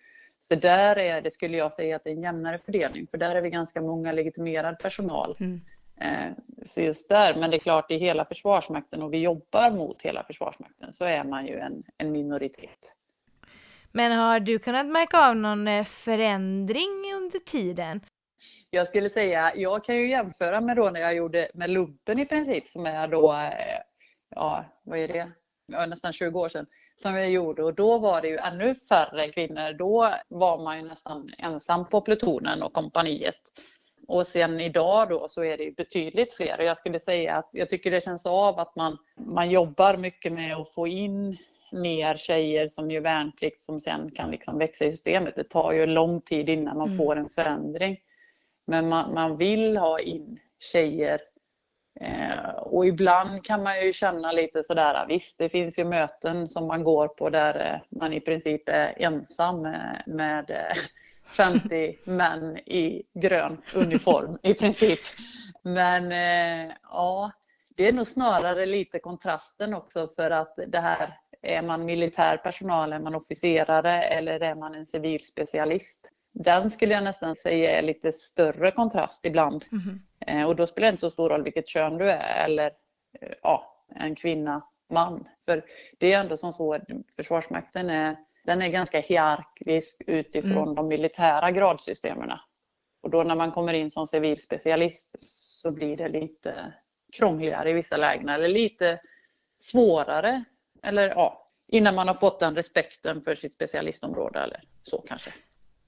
Så 0.40 0.54
där 0.54 0.96
är 0.96 1.22
det, 1.22 1.30
skulle 1.30 1.56
jag 1.56 1.72
säga, 1.72 1.96
att 1.96 2.04
det 2.04 2.10
är 2.10 2.14
en 2.14 2.22
jämnare 2.22 2.58
fördelning, 2.64 3.06
för 3.10 3.18
där 3.18 3.36
är 3.36 3.42
vi 3.42 3.50
ganska 3.50 3.80
många 3.80 4.12
legitimerad 4.12 4.78
personal. 4.78 5.36
Mm. 5.40 5.60
Eh, 6.00 6.32
så 6.62 6.80
just 6.80 7.08
där, 7.08 7.34
men 7.34 7.50
det 7.50 7.56
är 7.56 7.60
klart 7.60 7.90
i 7.90 7.96
hela 7.96 8.24
Försvarsmakten 8.24 9.02
och 9.02 9.12
vi 9.12 9.18
jobbar 9.18 9.70
mot 9.70 10.02
hela 10.02 10.24
Försvarsmakten 10.24 10.92
så 10.92 11.04
är 11.04 11.24
man 11.24 11.46
ju 11.46 11.58
en, 11.58 11.82
en 11.98 12.12
minoritet. 12.12 12.94
Men 13.92 14.18
har 14.18 14.40
du 14.40 14.58
kunnat 14.58 14.86
märka 14.86 15.28
av 15.28 15.36
någon 15.36 15.68
eh, 15.68 15.84
förändring 15.84 16.90
under 17.16 17.38
tiden? 17.38 18.00
Jag 18.70 18.88
skulle 18.88 19.10
säga, 19.10 19.52
jag 19.56 19.84
kan 19.84 19.96
ju 19.96 20.10
jämföra 20.10 20.60
med 20.60 20.76
då 20.76 20.90
när 20.90 21.00
jag 21.00 21.14
gjorde 21.14 21.50
med 21.54 21.70
lumpen 21.70 22.18
i 22.18 22.26
princip 22.26 22.68
som 22.68 22.86
är 22.86 23.08
då, 23.08 23.32
eh, 23.32 23.80
ja 24.30 24.64
vad 24.82 24.98
är 24.98 25.08
det, 25.08 25.32
ja, 25.66 25.86
nästan 25.86 26.12
20 26.12 26.40
år 26.40 26.48
sedan 26.48 26.66
som 27.02 27.14
jag 27.14 27.30
gjorde 27.30 27.62
och 27.62 27.74
då 27.74 27.98
var 27.98 28.22
det 28.22 28.28
ju 28.28 28.36
ännu 28.36 28.74
färre 28.74 29.32
kvinnor. 29.32 29.72
Då 29.72 30.14
var 30.28 30.64
man 30.64 30.78
ju 30.78 30.88
nästan 30.88 31.30
ensam 31.38 31.88
på 31.88 32.00
plutonen 32.00 32.62
och 32.62 32.72
kompaniet. 32.72 33.40
Och 34.08 34.26
sen 34.26 34.60
idag 34.60 35.08
då 35.08 35.28
så 35.28 35.44
är 35.44 35.58
det 35.58 35.76
betydligt 35.76 36.34
fler 36.34 36.58
och 36.58 36.64
jag 36.64 36.78
skulle 36.78 37.00
säga 37.00 37.36
att 37.36 37.48
jag 37.52 37.68
tycker 37.68 37.90
det 37.90 38.04
känns 38.04 38.26
av 38.26 38.58
att 38.58 38.76
man, 38.76 38.98
man 39.16 39.50
jobbar 39.50 39.96
mycket 39.96 40.32
med 40.32 40.56
att 40.56 40.74
få 40.74 40.86
in 40.86 41.38
mer 41.72 42.16
tjejer 42.16 42.68
som 42.68 42.90
gör 42.90 43.00
värnplikt 43.00 43.60
som 43.60 43.80
sen 43.80 44.10
kan 44.10 44.30
liksom 44.30 44.58
växa 44.58 44.84
i 44.84 44.90
systemet. 44.90 45.36
Det 45.36 45.44
tar 45.44 45.72
ju 45.72 45.86
lång 45.86 46.20
tid 46.20 46.48
innan 46.48 46.78
man 46.78 46.88
mm. 46.88 46.98
får 46.98 47.16
en 47.16 47.28
förändring. 47.28 48.00
Men 48.66 48.88
man, 48.88 49.14
man 49.14 49.36
vill 49.36 49.76
ha 49.76 50.00
in 50.00 50.40
tjejer. 50.58 51.20
Eh, 52.00 52.48
och 52.56 52.86
ibland 52.86 53.44
kan 53.44 53.62
man 53.62 53.84
ju 53.84 53.92
känna 53.92 54.32
lite 54.32 54.64
sådär, 54.64 55.06
visst 55.08 55.38
det 55.38 55.48
finns 55.48 55.78
ju 55.78 55.84
möten 55.84 56.48
som 56.48 56.66
man 56.66 56.84
går 56.84 57.08
på 57.08 57.30
där 57.30 57.66
eh, 57.66 57.98
man 57.98 58.12
i 58.12 58.20
princip 58.20 58.68
är 58.68 58.94
ensam 58.96 59.62
med, 59.62 60.02
med 60.06 60.74
50 61.24 61.84
eh, 61.84 61.94
män 62.04 62.58
i 62.58 63.02
grön 63.14 63.62
uniform 63.74 64.38
i 64.42 64.54
princip. 64.54 65.00
Men 65.62 66.12
eh, 66.12 66.74
ja, 66.82 67.30
det 67.76 67.88
är 67.88 67.92
nog 67.92 68.06
snarare 68.06 68.66
lite 68.66 68.98
kontrasten 68.98 69.74
också 69.74 70.08
för 70.16 70.30
att 70.30 70.58
det 70.66 70.80
här 70.80 71.18
är 71.42 71.62
man 71.62 71.84
militär 71.84 72.36
personal, 72.36 72.92
är 72.92 73.00
man 73.00 73.14
officerare 73.14 74.02
eller 74.02 74.40
är 74.40 74.54
man 74.54 74.74
en 74.74 74.86
civil 74.86 75.26
specialist? 75.26 76.00
den 76.32 76.70
skulle 76.70 76.94
jag 76.94 77.04
nästan 77.04 77.36
säga 77.36 77.78
är 77.78 77.82
lite 77.82 78.12
större 78.12 78.70
kontrast 78.70 79.26
ibland. 79.26 79.64
Mm. 79.72 80.00
Och 80.46 80.56
då 80.56 80.66
spelar 80.66 80.86
det 80.86 80.90
inte 80.90 81.00
så 81.00 81.10
stor 81.10 81.28
roll 81.28 81.42
vilket 81.42 81.68
kön 81.68 81.98
du 81.98 82.10
är 82.10 82.44
eller 82.44 82.66
eh, 83.20 83.32
ja, 83.42 83.84
en 83.94 84.14
kvinna, 84.14 84.62
man. 84.90 85.28
För 85.44 85.64
det 85.98 86.12
är 86.12 86.20
ändå 86.20 86.36
som 86.36 86.52
så 86.52 86.74
att 86.74 86.82
Försvarsmakten 87.16 87.90
är, 87.90 88.16
den 88.44 88.62
är 88.62 88.68
ganska 88.68 89.00
hierarkisk 89.00 90.02
utifrån 90.06 90.62
mm. 90.62 90.74
de 90.74 90.88
militära 90.88 91.50
gradsystemen. 91.50 92.32
Och 93.02 93.10
då 93.10 93.22
när 93.22 93.34
man 93.34 93.52
kommer 93.52 93.74
in 93.74 93.90
som 93.90 94.06
civilspecialist 94.06 95.08
så 95.18 95.72
blir 95.72 95.96
det 95.96 96.08
lite 96.08 96.72
krångligare 97.12 97.70
i 97.70 97.72
vissa 97.72 97.96
lägen 97.96 98.28
eller 98.28 98.48
lite 98.48 99.00
svårare. 99.60 100.44
Eller 100.82 101.08
ja, 101.08 101.48
innan 101.68 101.94
man 101.94 102.08
har 102.08 102.14
fått 102.14 102.40
den 102.40 102.56
respekten 102.56 103.22
för 103.22 103.34
sitt 103.34 103.54
specialistområde 103.54 104.40
eller 104.40 104.62
så 104.82 105.00
kanske. 105.00 105.32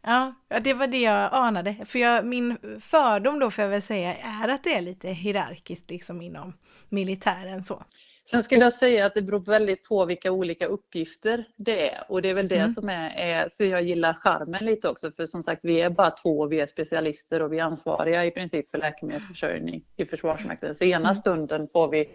Ja, 0.02 0.34
det 0.62 0.74
var 0.74 0.86
det 0.86 1.00
jag 1.00 1.28
anade. 1.32 1.76
För 1.86 1.98
jag, 1.98 2.26
min 2.26 2.58
fördom 2.80 3.38
då 3.38 3.50
får 3.50 3.62
jag 3.62 3.68
väl 3.68 3.82
säga 3.82 4.14
är 4.14 4.48
att 4.48 4.64
det 4.64 4.74
är 4.74 4.82
lite 4.82 5.08
hierarkiskt 5.08 5.90
liksom 5.90 6.22
inom 6.22 6.52
militären 6.88 7.64
så. 7.64 7.84
Sen 8.30 8.42
skulle 8.42 8.60
jag 8.60 8.72
säga 8.72 9.06
att 9.06 9.14
det 9.14 9.22
beror 9.22 9.40
väldigt 9.40 9.88
på 9.88 10.04
vilka 10.04 10.32
olika 10.32 10.66
uppgifter 10.66 11.44
det 11.56 11.90
är 11.90 12.04
och 12.08 12.22
det 12.22 12.30
är 12.30 12.34
väl 12.34 12.48
det 12.48 12.56
mm. 12.56 12.74
som 12.74 12.88
är, 12.88 13.10
är, 13.16 13.50
så 13.52 13.64
jag 13.64 13.82
gillar 13.82 14.14
charmen 14.14 14.64
lite 14.64 14.88
också 14.88 15.12
för 15.12 15.26
som 15.26 15.42
sagt 15.42 15.64
vi 15.64 15.80
är 15.80 15.90
bara 15.90 16.10
två, 16.10 16.46
vi 16.46 16.60
är 16.60 16.66
specialister 16.66 17.42
och 17.42 17.52
vi 17.52 17.58
är 17.58 17.64
ansvariga 17.64 18.24
i 18.24 18.30
princip 18.30 18.70
för 18.70 18.78
läkemedelsförsörjning 18.78 19.84
i 19.96 20.06
Försvarsmakten. 20.06 20.74
Så 20.74 20.84
ena 20.84 21.08
mm. 21.08 21.14
stunden 21.14 21.68
får 21.72 21.88
vi 21.88 22.08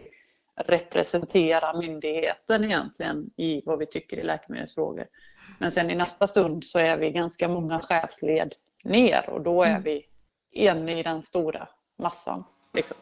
representera 0.58 1.74
myndigheten 1.74 2.64
egentligen 2.64 3.30
i 3.38 3.62
vad 3.66 3.80
vi 3.80 3.86
tycker 3.86 4.18
i 4.18 4.24
läkemedelsfrågor. 4.24 5.08
Men 5.60 5.72
sen 5.72 5.92
i 5.92 5.96
nästa 5.96 6.28
stund 6.28 6.64
så 6.66 6.80
är 6.80 6.98
vi 6.98 7.12
ganska 7.12 7.48
många 7.48 7.80
chefsled 7.80 8.56
ner 8.84 9.30
och 9.30 9.42
då 9.42 9.64
är 9.64 9.70
mm. 9.70 9.84
vi 9.84 10.06
en 10.54 10.90
i 10.90 11.04
den 11.04 11.22
stora 11.22 11.68
massan. 11.98 12.44
Liksom. 12.74 12.98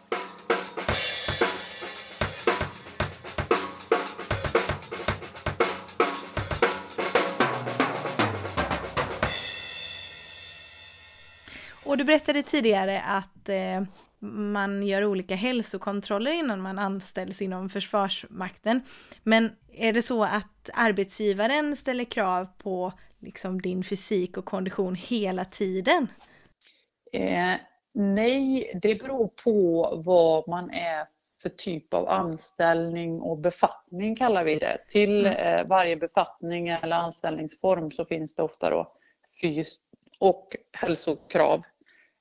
Och 11.96 12.00
du 12.00 12.04
berättade 12.06 12.44
tidigare 12.44 13.02
att 13.02 13.50
eh, 13.50 13.84
man 14.20 14.88
gör 14.88 15.06
olika 15.06 15.36
hälsokontroller 15.36 16.32
innan 16.32 16.62
man 16.62 16.80
anställs 16.80 17.42
inom 17.42 17.70
Försvarsmakten. 17.70 18.82
Men 19.24 19.52
är 19.74 19.94
det 19.94 20.02
så 20.02 20.24
att 20.24 20.70
arbetsgivaren 20.74 21.76
ställer 21.76 22.04
krav 22.04 22.48
på 22.58 22.94
liksom 23.20 23.62
din 23.62 23.84
fysik 23.84 24.38
och 24.38 24.46
kondition 24.46 24.96
hela 24.96 25.46
tiden? 25.46 26.08
Eh, 27.14 27.54
nej, 27.94 28.72
det 28.82 28.96
beror 28.96 29.28
på 29.28 29.94
vad 30.06 30.48
man 30.48 30.70
är 30.70 31.06
för 31.42 31.50
typ 31.50 31.94
av 31.94 32.10
anställning 32.10 33.22
och 33.22 33.38
befattning 33.38 34.16
kallar 34.16 34.44
vi 34.44 34.56
det. 34.56 34.78
Till 34.88 35.26
mm. 35.26 35.60
eh, 35.60 35.68
varje 35.68 35.98
befattning 35.98 36.68
eller 36.68 36.96
anställningsform 36.96 37.92
så 37.92 38.06
finns 38.06 38.36
det 38.36 38.44
ofta 38.44 38.70
då 38.70 38.94
fys 39.42 39.80
och 40.20 40.56
hälsokrav 40.74 41.64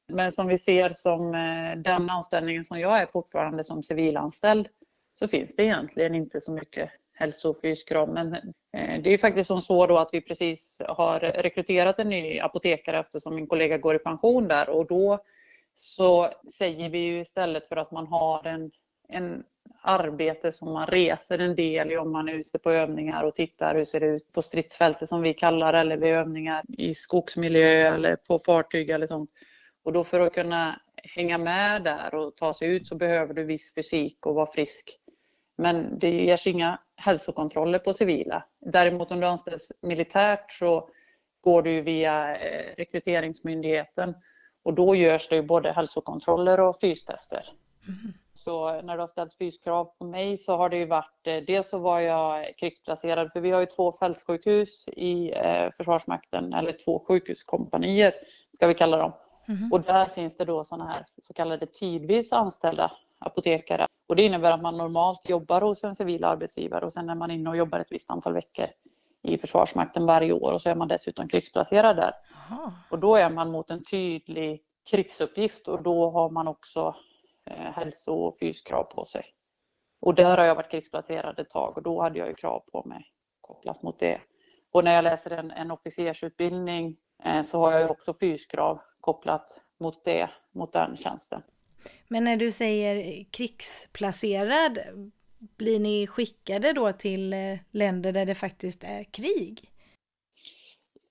men 0.08 0.32
som 0.32 0.46
vi 0.46 0.58
ser 0.58 0.92
som 0.92 1.34
eh, 1.34 1.76
den 1.76 2.10
anställningen 2.10 2.64
som 2.64 2.80
jag 2.80 2.98
är 2.98 3.06
fortfarande 3.06 3.64
som 3.64 3.82
civilanställd 3.82 4.68
så 5.14 5.28
finns 5.28 5.56
det 5.56 5.62
egentligen 5.62 6.14
inte 6.14 6.40
så 6.40 6.52
mycket 6.52 6.90
hälso 7.12 7.50
och 7.50 7.60
fyskrav. 7.60 8.08
Men 8.08 8.34
eh, 8.72 9.02
det 9.02 9.10
är 9.10 9.18
faktiskt 9.18 9.48
som 9.48 9.60
så 9.60 9.86
då 9.86 9.98
att 9.98 10.08
vi 10.12 10.20
precis 10.20 10.82
har 10.88 11.20
rekryterat 11.20 11.98
en 11.98 12.08
ny 12.08 12.40
apotekare 12.40 13.00
eftersom 13.00 13.34
min 13.34 13.46
kollega 13.46 13.78
går 13.78 13.96
i 13.96 13.98
pension 13.98 14.48
där 14.48 14.68
och 14.70 14.86
då 14.86 15.18
så 15.74 16.30
säger 16.58 16.90
vi 16.90 16.98
ju 16.98 17.20
istället 17.20 17.68
för 17.68 17.76
att 17.76 17.90
man 17.90 18.06
har 18.06 18.46
en, 18.46 18.70
en 19.08 19.44
arbete 19.82 20.52
som 20.52 20.72
man 20.72 20.86
reser 20.86 21.38
en 21.38 21.54
del 21.54 21.92
i 21.92 21.96
om 21.96 22.12
man 22.12 22.28
är 22.28 22.32
ute 22.32 22.58
på 22.58 22.70
övningar 22.70 23.24
och 23.24 23.34
tittar 23.34 23.74
hur 23.74 23.84
ser 23.84 24.00
det 24.00 24.06
ut 24.06 24.32
på 24.32 24.42
stridsfältet 24.42 25.08
som 25.08 25.22
vi 25.22 25.34
kallar 25.34 25.74
eller 25.74 25.96
vid 25.96 26.12
övningar 26.12 26.64
i 26.68 26.94
skogsmiljö 26.94 27.94
eller 27.94 28.16
på 28.16 28.38
fartyg 28.38 28.90
eller 28.90 29.06
sånt. 29.06 29.30
Och 29.84 29.92
då 29.92 30.04
för 30.04 30.20
att 30.20 30.32
kunna 30.32 30.80
hänga 30.96 31.38
med 31.38 31.82
där 31.84 32.14
och 32.14 32.36
ta 32.36 32.54
sig 32.54 32.68
ut 32.68 32.88
så 32.88 32.94
behöver 32.94 33.34
du 33.34 33.44
viss 33.44 33.74
fysik 33.74 34.26
och 34.26 34.34
vara 34.34 34.46
frisk. 34.46 34.98
Men 35.56 35.98
det 35.98 36.10
ges 36.10 36.46
inga 36.46 36.78
hälsokontroller 36.96 37.78
på 37.78 37.92
civila. 37.92 38.44
Däremot 38.60 39.10
om 39.10 39.20
du 39.20 39.26
anställs 39.26 39.72
militärt 39.80 40.52
så 40.52 40.90
går 41.40 41.62
du 41.62 41.80
via 41.80 42.36
eh, 42.36 42.74
rekryteringsmyndigheten 42.76 44.14
och 44.62 44.74
då 44.74 44.94
görs 44.94 45.28
det 45.28 45.42
både 45.42 45.72
hälsokontroller 45.72 46.60
och 46.60 46.80
fystester. 46.80 47.52
Mm. 47.88 48.14
Så 48.34 48.82
när 48.82 48.96
det 48.96 49.02
har 49.02 49.06
ställts 49.06 49.38
fyskrav 49.38 49.84
på 49.84 50.04
mig 50.04 50.38
så 50.38 50.56
har 50.56 50.68
det 50.68 50.76
ju 50.76 50.86
varit, 50.86 51.26
eh, 51.26 51.36
dels 51.36 51.68
så 51.68 51.78
var 51.78 52.00
jag 52.00 52.56
krigsplacerad, 52.58 53.32
för 53.32 53.40
vi 53.40 53.50
har 53.50 53.60
ju 53.60 53.66
två 53.66 53.92
fältsjukhus 53.92 54.88
i 54.88 55.32
eh, 55.32 55.70
Försvarsmakten, 55.76 56.52
eller 56.52 56.72
två 56.72 57.04
sjukhuskompanier 57.08 58.14
ska 58.54 58.66
vi 58.66 58.74
kalla 58.74 58.96
dem. 58.96 59.12
Mm. 59.48 59.72
Och 59.72 59.82
där 59.82 60.06
finns 60.06 60.36
det 60.36 60.44
då 60.44 60.64
sådana 60.64 60.90
här 60.90 61.04
så 61.22 61.34
kallade 61.34 61.66
tidvis 61.66 62.32
anställda 62.32 62.92
apotekare. 63.18 63.86
Och 64.06 64.16
det 64.16 64.22
innebär 64.22 64.52
att 64.52 64.62
man 64.62 64.76
normalt 64.76 65.28
jobbar 65.28 65.60
hos 65.60 65.84
en 65.84 65.94
civil 65.94 66.24
arbetsgivare 66.24 66.84
och 66.84 66.92
sen 66.92 67.10
är 67.10 67.14
man 67.14 67.30
inne 67.30 67.50
och 67.50 67.56
jobbar 67.56 67.78
ett 67.78 67.92
visst 67.92 68.10
antal 68.10 68.32
veckor 68.32 68.66
i 69.22 69.38
Försvarsmakten 69.38 70.06
varje 70.06 70.32
år 70.32 70.52
och 70.52 70.62
så 70.62 70.70
är 70.70 70.74
man 70.74 70.88
dessutom 70.88 71.28
krigsplacerad 71.28 71.96
där. 71.96 72.12
Aha. 72.34 72.72
Och 72.90 72.98
då 72.98 73.16
är 73.16 73.30
man 73.30 73.50
mot 73.50 73.70
en 73.70 73.84
tydlig 73.84 74.62
krigsuppgift 74.90 75.68
och 75.68 75.82
då 75.82 76.10
har 76.10 76.30
man 76.30 76.48
också 76.48 76.94
eh, 77.46 77.72
hälso 77.72 78.14
och 78.14 78.38
fyskrav 78.38 78.84
på 78.84 79.04
sig. 79.04 79.24
Och 80.00 80.14
där 80.14 80.38
har 80.38 80.44
jag 80.44 80.54
varit 80.54 80.70
krigsplacerad 80.70 81.38
ett 81.38 81.50
tag 81.50 81.76
och 81.76 81.82
då 81.82 82.02
hade 82.02 82.18
jag 82.18 82.28
ju 82.28 82.34
krav 82.34 82.62
på 82.72 82.82
mig 82.86 83.06
kopplat 83.40 83.82
mot 83.82 83.98
det. 83.98 84.20
Och 84.72 84.84
när 84.84 84.94
jag 84.94 85.04
läser 85.04 85.30
en, 85.30 85.50
en 85.50 85.70
officersutbildning 85.70 86.96
eh, 87.24 87.42
så 87.42 87.60
har 87.60 87.72
jag 87.72 87.90
också 87.90 88.14
fyskrav 88.14 88.80
kopplat 89.04 89.62
mot 89.80 90.04
det, 90.04 90.30
mot 90.52 90.72
den 90.72 90.96
tjänsten. 90.96 91.42
Men 92.08 92.24
när 92.24 92.36
du 92.36 92.52
säger 92.52 93.24
krigsplacerad, 93.24 94.78
blir 95.38 95.80
ni 95.80 96.06
skickade 96.06 96.72
då 96.72 96.92
till 96.92 97.32
eh, 97.32 97.58
länder 97.70 98.12
där 98.12 98.26
det 98.26 98.34
faktiskt 98.34 98.84
är 98.84 99.04
krig? 99.04 99.70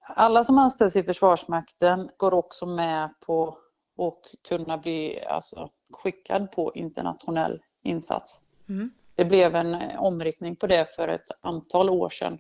Alla 0.02 0.44
som 0.44 0.58
anställs 0.58 0.96
i 0.96 1.04
Försvarsmakten 1.04 2.10
går 2.18 2.34
också 2.34 2.66
med 2.66 3.14
på 3.26 3.58
att 3.98 4.48
kunna 4.48 4.78
bli 4.78 5.26
alltså, 5.26 5.70
skickad 5.92 6.52
på 6.52 6.72
internationell 6.76 7.62
insats. 7.84 8.46
Mm. 8.70 8.92
Det 9.16 9.26
blev 9.26 9.56
en 9.56 9.98
omriktning 9.98 10.56
på 10.56 10.68
det 10.68 10.96
för 10.96 11.08
ett 11.08 11.28
antal 11.42 11.90
år 11.90 12.10
sedan 12.10 12.40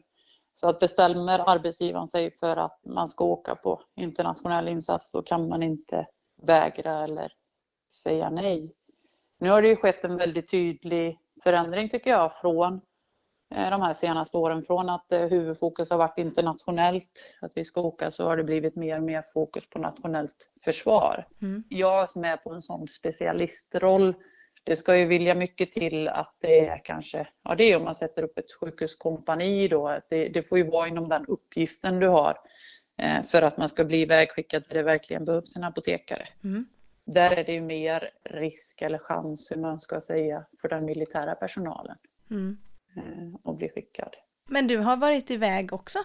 så 0.55 0.67
att 0.67 0.79
bestämmer 0.79 1.49
arbetsgivaren 1.49 2.07
sig 2.07 2.31
för 2.31 2.57
att 2.57 2.79
man 2.85 3.07
ska 3.07 3.25
åka 3.25 3.55
på 3.55 3.81
internationell 3.95 4.67
insats 4.67 5.11
då 5.11 5.21
kan 5.21 5.49
man 5.49 5.63
inte 5.63 6.07
vägra 6.41 7.03
eller 7.03 7.31
säga 8.03 8.29
nej. 8.29 8.75
Nu 9.39 9.49
har 9.49 9.61
det 9.61 9.67
ju 9.67 9.75
skett 9.75 10.03
en 10.03 10.17
väldigt 10.17 10.51
tydlig 10.51 11.19
förändring 11.43 11.89
tycker 11.89 12.11
jag 12.11 12.33
från 12.33 12.81
eh, 13.55 13.69
de 13.69 13.81
här 13.81 13.93
senaste 13.93 14.37
åren. 14.37 14.63
Från 14.63 14.89
att 14.89 15.11
eh, 15.11 15.19
huvudfokus 15.19 15.89
har 15.89 15.97
varit 15.97 16.17
internationellt, 16.17 17.33
att 17.41 17.51
vi 17.55 17.65
ska 17.65 17.81
åka, 17.81 18.11
så 18.11 18.25
har 18.25 18.37
det 18.37 18.43
blivit 18.43 18.75
mer 18.75 18.97
och 18.97 19.03
mer 19.03 19.23
fokus 19.33 19.69
på 19.69 19.79
nationellt 19.79 20.49
försvar. 20.65 21.27
Mm. 21.41 21.63
Jag 21.69 22.09
som 22.09 22.23
är 22.23 22.37
på 22.37 22.53
en 22.53 22.61
sån 22.61 22.87
specialistroll 22.87 24.15
det 24.63 24.75
ska 24.75 24.97
ju 24.97 25.05
vilja 25.05 25.35
mycket 25.35 25.71
till 25.71 26.07
att 26.07 26.35
det 26.39 26.67
är 26.67 26.81
kanske, 26.85 27.27
ja 27.43 27.55
det 27.55 27.63
är 27.63 27.77
om 27.77 27.83
man 27.83 27.95
sätter 27.95 28.23
upp 28.23 28.37
ett 28.37 28.53
sjukhuskompani 28.59 29.67
då, 29.67 29.99
det, 30.09 30.27
det 30.27 30.43
får 30.43 30.57
ju 30.57 30.63
vara 30.63 30.87
inom 30.87 31.09
den 31.09 31.25
uppgiften 31.25 31.99
du 31.99 32.07
har 32.07 32.37
eh, 32.97 33.23
för 33.23 33.41
att 33.41 33.57
man 33.57 33.69
ska 33.69 33.83
bli 33.83 34.05
vägskickad 34.05 34.63
där 34.69 34.75
det 34.75 34.83
verkligen 34.83 35.25
behövs 35.25 35.55
en 35.55 35.63
apotekare. 35.63 36.27
Mm. 36.43 36.65
Där 37.05 37.31
är 37.31 37.43
det 37.43 37.53
ju 37.53 37.61
mer 37.61 38.09
risk 38.23 38.81
eller 38.81 38.97
chans, 38.97 39.51
hur 39.51 39.55
man 39.55 39.79
ska 39.79 40.01
säga, 40.01 40.45
för 40.61 40.69
den 40.69 40.85
militära 40.85 41.35
personalen 41.35 41.97
mm. 42.31 42.57
eh, 42.95 43.51
att 43.51 43.57
bli 43.57 43.69
skickad. 43.69 44.15
Men 44.49 44.67
du 44.67 44.77
har 44.77 44.97
varit 44.97 45.31
iväg 45.31 45.73
också? 45.73 45.99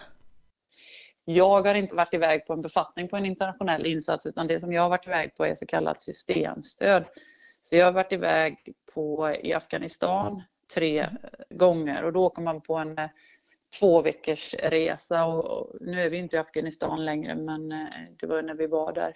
Jag 1.25 1.61
har 1.61 1.75
inte 1.75 1.95
varit 1.95 2.13
iväg 2.13 2.45
på 2.47 2.53
en 2.53 2.61
befattning 2.61 3.07
på 3.07 3.17
en 3.17 3.25
internationell 3.25 3.85
insats 3.85 4.25
utan 4.25 4.47
det 4.47 4.59
som 4.59 4.73
jag 4.73 4.81
har 4.81 4.89
varit 4.89 5.07
iväg 5.07 5.35
på 5.35 5.45
är 5.45 5.55
så 5.55 5.65
kallat 5.65 6.01
systemstöd. 6.01 7.05
Så 7.69 7.75
jag 7.75 7.85
har 7.85 7.91
varit 7.91 8.11
iväg 8.11 8.57
på, 8.93 9.35
i 9.41 9.53
Afghanistan 9.53 10.43
tre 10.73 11.09
gånger 11.49 12.03
och 12.03 12.13
då 12.13 12.25
åker 12.25 12.41
man 12.41 12.61
på 12.61 12.75
en 12.75 12.97
eh, 12.97 13.09
två 13.79 14.01
veckors 14.01 14.53
resa 14.53 15.25
och, 15.25 15.75
nu 15.81 16.01
är 16.01 16.09
vi 16.09 16.17
inte 16.17 16.35
i 16.35 16.39
Afghanistan 16.39 17.05
längre 17.05 17.35
men 17.35 17.71
eh, 17.71 17.87
det 18.19 18.27
var 18.27 18.41
när 18.41 18.53
vi 18.53 18.67
var 18.67 18.93
där. 18.93 19.15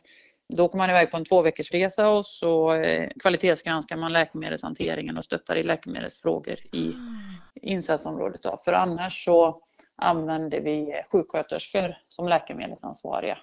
Då 0.58 0.66
åker 0.66 0.78
man 0.78 0.90
iväg 0.90 1.12
på 1.12 1.18
en 1.18 1.26
två 1.26 1.42
veckors 1.42 1.72
resa 1.72 2.10
och 2.10 2.26
så 2.26 2.74
eh, 2.74 3.10
kvalitetsgranskar 3.20 3.98
man 3.98 4.14
läkemedelshanteringen 4.14 5.18
och 5.18 5.26
stöttar 5.26 5.56
i 5.56 5.64
läkemedelsfrågor 5.64 6.60
i 6.72 6.86
mm. 6.86 7.18
insatsområdet. 7.54 8.44
Då. 8.44 8.62
För 8.66 8.74
annars 8.74 9.26
så 9.26 9.62
använder 9.96 10.62
vi 10.62 11.04
sjuksköterskor 11.12 11.98
som 12.10 12.28
läkemedelsansvariga 12.28 13.38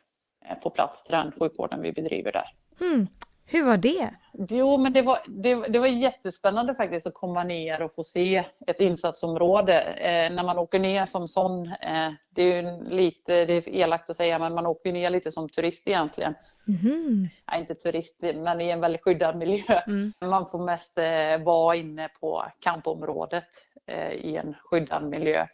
på 0.62 0.70
plats 0.70 1.04
till 1.04 1.12
den 1.12 1.32
sjukvården 1.38 1.82
vi 1.82 1.92
bedriver 1.92 2.32
där. 2.32 2.54
Mm. 2.80 3.06
Hur 3.52 3.64
var 3.64 3.76
det? 3.76 4.10
Jo, 4.48 4.78
men 4.78 4.92
det 4.92 5.02
var, 5.02 5.18
det, 5.26 5.54
det, 5.54 5.78
var 5.78 5.86
jättespännande 5.86 6.74
faktiskt 6.74 7.06
att 7.06 7.14
komma 7.14 7.44
ner 7.44 7.82
och 7.82 7.94
få 7.94 8.04
se 8.04 8.44
ett 8.66 8.80
insatsområde. 8.80 9.82
Eh, 9.82 10.32
när 10.34 10.42
man 10.42 10.58
åker 10.58 10.78
ner 10.78 11.06
som 11.06 11.28
sån, 11.28 11.66
eh, 11.66 12.12
det 12.30 12.42
är 12.42 12.62
ju 12.62 12.88
lite, 12.88 13.44
det 13.44 13.52
är 13.52 13.68
elakt 13.68 14.10
att 14.10 14.16
säga, 14.16 14.38
men 14.38 14.54
man 14.54 14.66
åker 14.66 14.92
ner 14.92 15.10
lite 15.10 15.32
som 15.32 15.48
turist 15.48 15.88
egentligen. 15.88 16.34
Mm. 16.68 17.28
Ja, 17.46 17.56
inte 17.58 17.74
turist, 17.74 18.22
men 18.34 18.60
i 18.60 18.70
en 18.70 18.80
väldigt 18.80 19.02
skyddad 19.02 19.36
miljö. 19.36 19.80
Mm. 19.86 20.12
Man 20.20 20.48
får 20.48 20.64
mest 20.64 20.98
eh, 20.98 21.44
vara 21.44 21.76
inne 21.76 22.08
på 22.20 22.44
kampområdet 22.60 23.48
eh, 23.86 24.12
i 24.12 24.36
en 24.36 24.54
skyddad 24.64 25.02
miljö. 25.04 25.46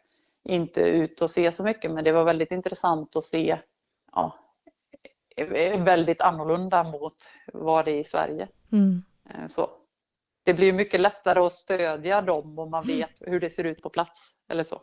Inte 0.45 0.81
ut 0.81 1.23
och 1.23 1.31
se 1.31 1.53
så 1.53 1.63
mycket, 1.63 1.91
men 1.91 2.05
det 2.05 2.13
var 2.13 2.25
väldigt 2.25 2.53
intressant 2.53 3.17
att 3.17 3.25
se 3.25 3.59
ja, 4.13 4.39
väldigt 5.79 6.21
annorlunda 6.21 6.85
mot 6.85 7.17
vad 7.53 7.85
det 7.85 7.91
är 7.91 8.01
i 8.01 8.05
Sverige. 8.05 8.49
Mm. 8.73 9.03
Eh, 9.31 9.47
så. 9.47 9.71
Det 10.45 10.55
blir 10.55 10.73
mycket 10.73 11.01
lättare 11.01 11.41
att 11.41 11.53
stödja 11.53 12.23
dem 12.23 12.59
om 12.59 12.71
man 12.71 12.85
mm. 12.85 12.97
vet 12.97 13.11
hur 13.21 13.41
det 13.41 13.51
ser 13.51 13.65
ut 13.65 13.83
på 13.83 13.89
plats 13.89 14.33
eller 14.49 14.63
så. 14.63 14.83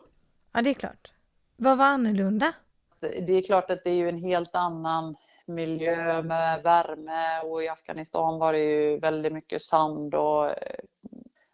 Ja, 0.52 0.62
det 0.62 0.70
är 0.70 0.74
klart. 0.74 1.12
Vad 1.56 1.78
var 1.78 1.84
annorlunda? 1.84 2.52
Det 3.00 3.32
är 3.32 3.42
klart 3.42 3.70
att 3.70 3.84
det 3.84 3.90
är 3.90 3.94
ju 3.94 4.08
en 4.08 4.22
helt 4.22 4.54
annan 4.54 5.16
miljö 5.46 6.22
med 6.22 6.62
värme 6.62 7.40
och 7.40 7.62
i 7.62 7.68
Afghanistan 7.68 8.38
var 8.38 8.52
det 8.52 8.58
ju 8.58 8.98
väldigt 8.98 9.32
mycket 9.32 9.62
sand 9.62 10.14
och 10.14 10.48
eh, 10.48 10.78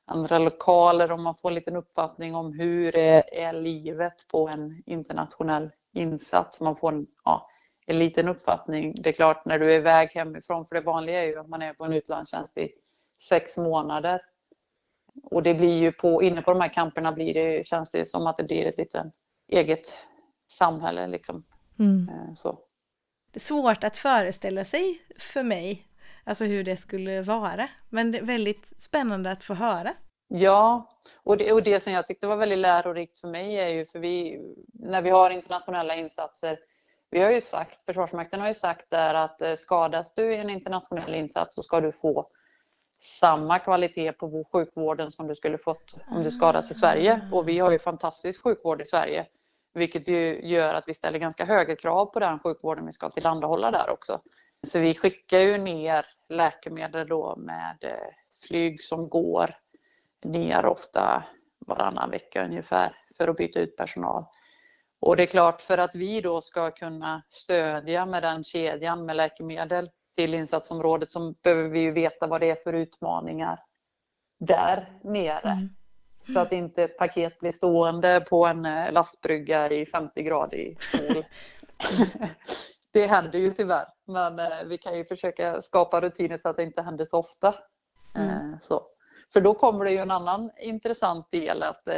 andra 0.04 0.38
lokaler 0.38 1.12
och 1.12 1.20
man 1.20 1.34
får 1.34 1.48
en 1.48 1.54
liten 1.54 1.76
uppfattning 1.76 2.34
om 2.34 2.52
hur 2.52 2.96
är, 2.96 3.34
är 3.34 3.52
livet 3.52 4.28
på 4.28 4.48
en 4.48 4.82
internationell 4.86 5.70
insats. 5.92 6.60
Man 6.60 6.76
får 6.76 6.92
en, 6.92 7.06
ja, 7.24 7.49
en 7.90 7.98
liten 7.98 8.28
uppfattning. 8.28 8.94
Det 8.96 9.08
är 9.08 9.12
klart 9.12 9.44
när 9.44 9.58
du 9.58 9.72
är 9.72 9.78
iväg 9.78 10.10
hemifrån, 10.14 10.66
för 10.66 10.74
det 10.74 10.80
vanliga 10.80 11.22
är 11.22 11.26
ju 11.26 11.38
att 11.38 11.48
man 11.48 11.62
är 11.62 11.72
på 11.72 11.84
en 11.84 11.92
utlandstjänst 11.92 12.58
i 12.58 12.72
sex 13.28 13.58
månader. 13.58 14.22
Och 15.24 15.42
det 15.42 15.54
blir 15.54 15.80
ju 15.80 15.92
på, 15.92 16.22
inne 16.22 16.42
på 16.42 16.52
de 16.52 16.60
här 16.60 16.68
camperna 16.68 17.12
blir 17.12 17.34
det, 17.34 17.66
känns 17.66 17.90
det 17.90 18.08
som 18.08 18.26
att 18.26 18.36
det 18.36 18.44
blir 18.44 18.66
ett 18.66 18.78
litet 18.78 19.06
eget 19.48 19.98
samhälle 20.50 21.06
liksom. 21.06 21.44
Mm. 21.78 22.08
Eh, 22.08 22.34
så. 22.34 22.58
Det 23.32 23.38
är 23.38 23.40
svårt 23.40 23.84
att 23.84 23.96
föreställa 23.96 24.64
sig 24.64 25.02
för 25.18 25.42
mig, 25.42 25.86
alltså 26.24 26.44
hur 26.44 26.64
det 26.64 26.76
skulle 26.76 27.22
vara. 27.22 27.68
Men 27.88 28.12
det 28.12 28.18
är 28.18 28.22
väldigt 28.22 28.82
spännande 28.82 29.30
att 29.30 29.44
få 29.44 29.54
höra. 29.54 29.94
Ja, 30.28 30.88
och 31.22 31.36
det, 31.36 31.52
och 31.52 31.62
det 31.62 31.82
som 31.82 31.92
jag 31.92 32.06
tyckte 32.06 32.26
var 32.26 32.36
väldigt 32.36 32.58
lärorikt 32.58 33.18
för 33.18 33.28
mig 33.28 33.56
är 33.56 33.68
ju 33.68 33.86
för 33.86 33.98
vi, 33.98 34.40
när 34.72 35.02
vi 35.02 35.10
har 35.10 35.30
internationella 35.30 35.94
insatser, 35.94 36.58
vi 37.10 37.20
har 37.20 37.30
ju 37.30 37.40
sagt, 37.40 37.82
Försvarsmakten 37.82 38.40
har 38.40 38.48
ju 38.48 38.54
sagt 38.54 38.90
där 38.90 39.14
att 39.14 39.42
eh, 39.42 39.54
skadas 39.54 40.14
du 40.14 40.34
i 40.34 40.36
en 40.36 40.50
internationell 40.50 41.14
insats 41.14 41.54
så 41.54 41.62
ska 41.62 41.80
du 41.80 41.92
få 41.92 42.26
samma 43.02 43.58
kvalitet 43.58 44.12
på 44.12 44.44
sjukvården 44.52 45.10
som 45.10 45.28
du 45.28 45.34
skulle 45.34 45.58
fått 45.58 45.94
om 46.10 46.22
du 46.22 46.30
skadas 46.30 46.70
i 46.70 46.74
Sverige. 46.74 47.28
Och 47.32 47.48
vi 47.48 47.58
har 47.58 47.70
ju 47.70 47.78
fantastisk 47.78 48.42
sjukvård 48.42 48.82
i 48.82 48.84
Sverige. 48.84 49.26
Vilket 49.74 50.08
ju 50.08 50.40
gör 50.48 50.74
att 50.74 50.84
vi 50.86 50.94
ställer 50.94 51.18
ganska 51.18 51.44
höga 51.44 51.76
krav 51.76 52.06
på 52.06 52.20
den 52.20 52.38
sjukvården 52.38 52.86
vi 52.86 52.92
ska 52.92 53.10
tillhandahålla 53.10 53.70
där 53.70 53.90
också. 53.90 54.20
Så 54.66 54.78
vi 54.78 54.94
skickar 54.94 55.38
ju 55.38 55.58
ner 55.58 56.06
läkemedel 56.28 57.08
då 57.08 57.36
med 57.36 57.76
eh, 57.80 58.14
flyg 58.48 58.82
som 58.82 59.08
går 59.08 59.50
ner 60.24 60.66
ofta 60.66 61.24
varannan 61.66 62.10
vecka 62.10 62.44
ungefär 62.44 62.96
för 63.16 63.28
att 63.28 63.36
byta 63.36 63.60
ut 63.60 63.76
personal. 63.76 64.24
Och 65.00 65.16
det 65.16 65.22
är 65.22 65.26
klart 65.26 65.62
för 65.62 65.78
att 65.78 65.94
vi 65.94 66.20
då 66.20 66.40
ska 66.40 66.70
kunna 66.70 67.22
stödja 67.28 68.06
med 68.06 68.22
den 68.22 68.44
kedjan 68.44 69.06
med 69.06 69.16
läkemedel 69.16 69.90
till 70.16 70.34
insatsområdet 70.34 71.10
så 71.10 71.34
behöver 71.42 71.68
vi 71.68 71.80
ju 71.80 71.92
veta 71.92 72.26
vad 72.26 72.40
det 72.40 72.50
är 72.50 72.54
för 72.64 72.72
utmaningar 72.72 73.58
där 74.38 74.98
nere. 75.02 75.50
Mm. 75.50 75.68
Så 76.34 76.40
att 76.40 76.52
inte 76.52 76.84
ett 76.84 76.98
paket 76.98 77.38
blir 77.38 77.52
stående 77.52 78.26
på 78.30 78.46
en 78.46 78.66
eh, 78.66 78.92
lastbrygga 78.92 79.70
i 79.70 79.86
50 79.86 80.22
grader 80.22 80.74
sol. 80.80 81.24
det 82.92 83.06
händer 83.06 83.38
ju 83.38 83.50
tyvärr, 83.50 83.86
men 84.06 84.38
eh, 84.38 84.64
vi 84.66 84.78
kan 84.78 84.98
ju 84.98 85.04
försöka 85.04 85.62
skapa 85.62 86.00
rutiner 86.00 86.38
så 86.38 86.48
att 86.48 86.56
det 86.56 86.62
inte 86.62 86.82
händer 86.82 87.04
så 87.04 87.18
ofta. 87.18 87.54
Mm. 88.14 88.28
Eh, 88.28 88.58
så. 88.60 88.82
För 89.32 89.40
då 89.40 89.54
kommer 89.54 89.84
det 89.84 89.90
ju 89.90 89.98
en 89.98 90.10
annan 90.10 90.50
intressant 90.60 91.30
del 91.30 91.62
att, 91.62 91.88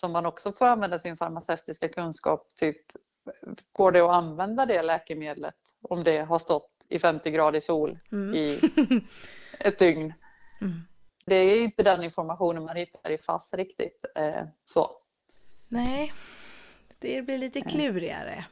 som 0.00 0.12
man 0.12 0.26
också 0.26 0.52
får 0.52 0.66
använda 0.66 0.98
sin 0.98 1.16
farmaceutiska 1.16 1.88
kunskap. 1.88 2.48
Typ, 2.54 2.82
går 3.72 3.92
det 3.92 4.00
att 4.00 4.14
använda 4.14 4.66
det 4.66 4.82
läkemedlet 4.82 5.54
om 5.82 6.04
det 6.04 6.18
har 6.18 6.38
stått 6.38 6.70
i 6.88 6.98
50 6.98 7.30
grader 7.30 7.60
sol 7.60 7.98
mm. 8.12 8.34
i 8.34 8.60
ett 9.60 9.78
dygn? 9.78 10.14
Mm 10.60 10.82
det 11.26 11.36
är 11.36 11.64
inte 11.64 11.82
den 11.82 12.04
informationen 12.04 12.64
man 12.64 12.76
hittar 12.76 13.10
i 13.10 13.18
FASS 13.18 13.54
riktigt. 13.54 14.04
Eh, 14.14 14.44
så. 14.64 14.90
Nej, 15.68 16.12
det 16.98 17.22
blir 17.22 17.38
lite 17.38 17.58
eh. 17.58 17.64
klurigare. 17.64 18.44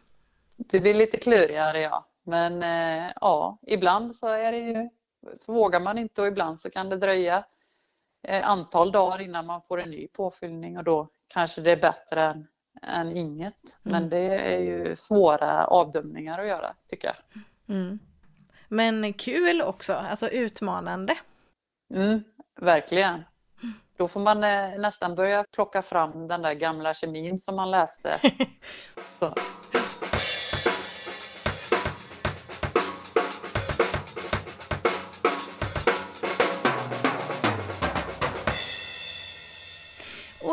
Det 0.57 0.81
blir 0.81 0.95
lite 0.95 1.17
klurigare 1.17 1.81
ja. 1.81 2.07
Men 2.23 2.63
eh, 2.63 3.13
ja, 3.21 3.59
ibland 3.63 4.17
så 4.17 4.27
är 4.27 4.53
det 4.53 4.59
ju 4.59 4.89
så 5.37 5.53
vågar 5.53 5.81
man 5.81 5.99
inte 5.99 6.23
och 6.23 6.29
ibland 6.29 6.61
så 6.61 6.71
kan 6.71 6.89
det 6.89 6.97
dröja 6.97 7.45
antal 8.29 8.93
dagar 8.93 9.21
innan 9.21 9.47
man 9.47 9.63
får 9.63 9.81
en 9.81 9.91
ny 9.91 10.09
påfyllning 10.09 10.79
och 10.79 10.85
då 10.85 11.09
kanske 11.35 11.61
det 11.61 11.73
är 11.73 11.77
bättre 11.77 12.25
än, 12.25 12.47
än 12.83 13.17
inget. 13.17 13.77
Men 13.83 13.95
mm. 13.95 14.09
det 14.09 14.55
är 14.55 14.59
ju 14.59 14.97
svåra 14.97 15.67
avdömningar 15.67 16.39
att 16.39 16.47
göra 16.47 16.75
tycker 16.89 17.09
jag. 17.09 17.43
Mm. 17.77 17.99
Men 18.69 19.13
kul 19.13 19.63
också, 19.63 19.93
alltså 19.93 20.29
utmanande. 20.29 21.17
Mm, 21.95 22.25
Verkligen. 22.61 23.25
Då 23.97 24.09
får 24.09 24.21
man 24.21 24.45
eh, 24.45 24.79
nästan 24.79 25.15
börja 25.15 25.45
plocka 25.53 25.83
fram 25.83 26.29
den 26.29 26.43
där 26.43 26.55
gamla 26.55 26.95
kemin 26.95 27.39
som 27.39 27.57
man 27.57 27.71
läste. 27.71 28.19
Så. 29.19 29.35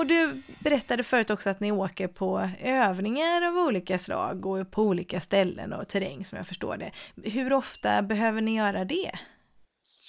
Och 0.01 0.07
du 0.07 0.41
berättade 0.59 1.03
förut 1.03 1.29
också 1.29 1.49
att 1.49 1.59
ni 1.59 1.71
åker 1.71 2.07
på 2.07 2.49
övningar 2.63 3.47
av 3.47 3.57
olika 3.57 3.99
slag 3.99 4.45
och 4.45 4.71
på 4.71 4.81
olika 4.81 5.19
ställen 5.19 5.73
och 5.73 5.87
terräng 5.87 6.25
som 6.25 6.37
jag 6.37 6.47
förstår 6.47 6.77
det. 6.77 6.91
Hur 7.29 7.53
ofta 7.53 8.01
behöver 8.01 8.41
ni 8.41 8.55
göra 8.55 8.85
det? 8.85 9.11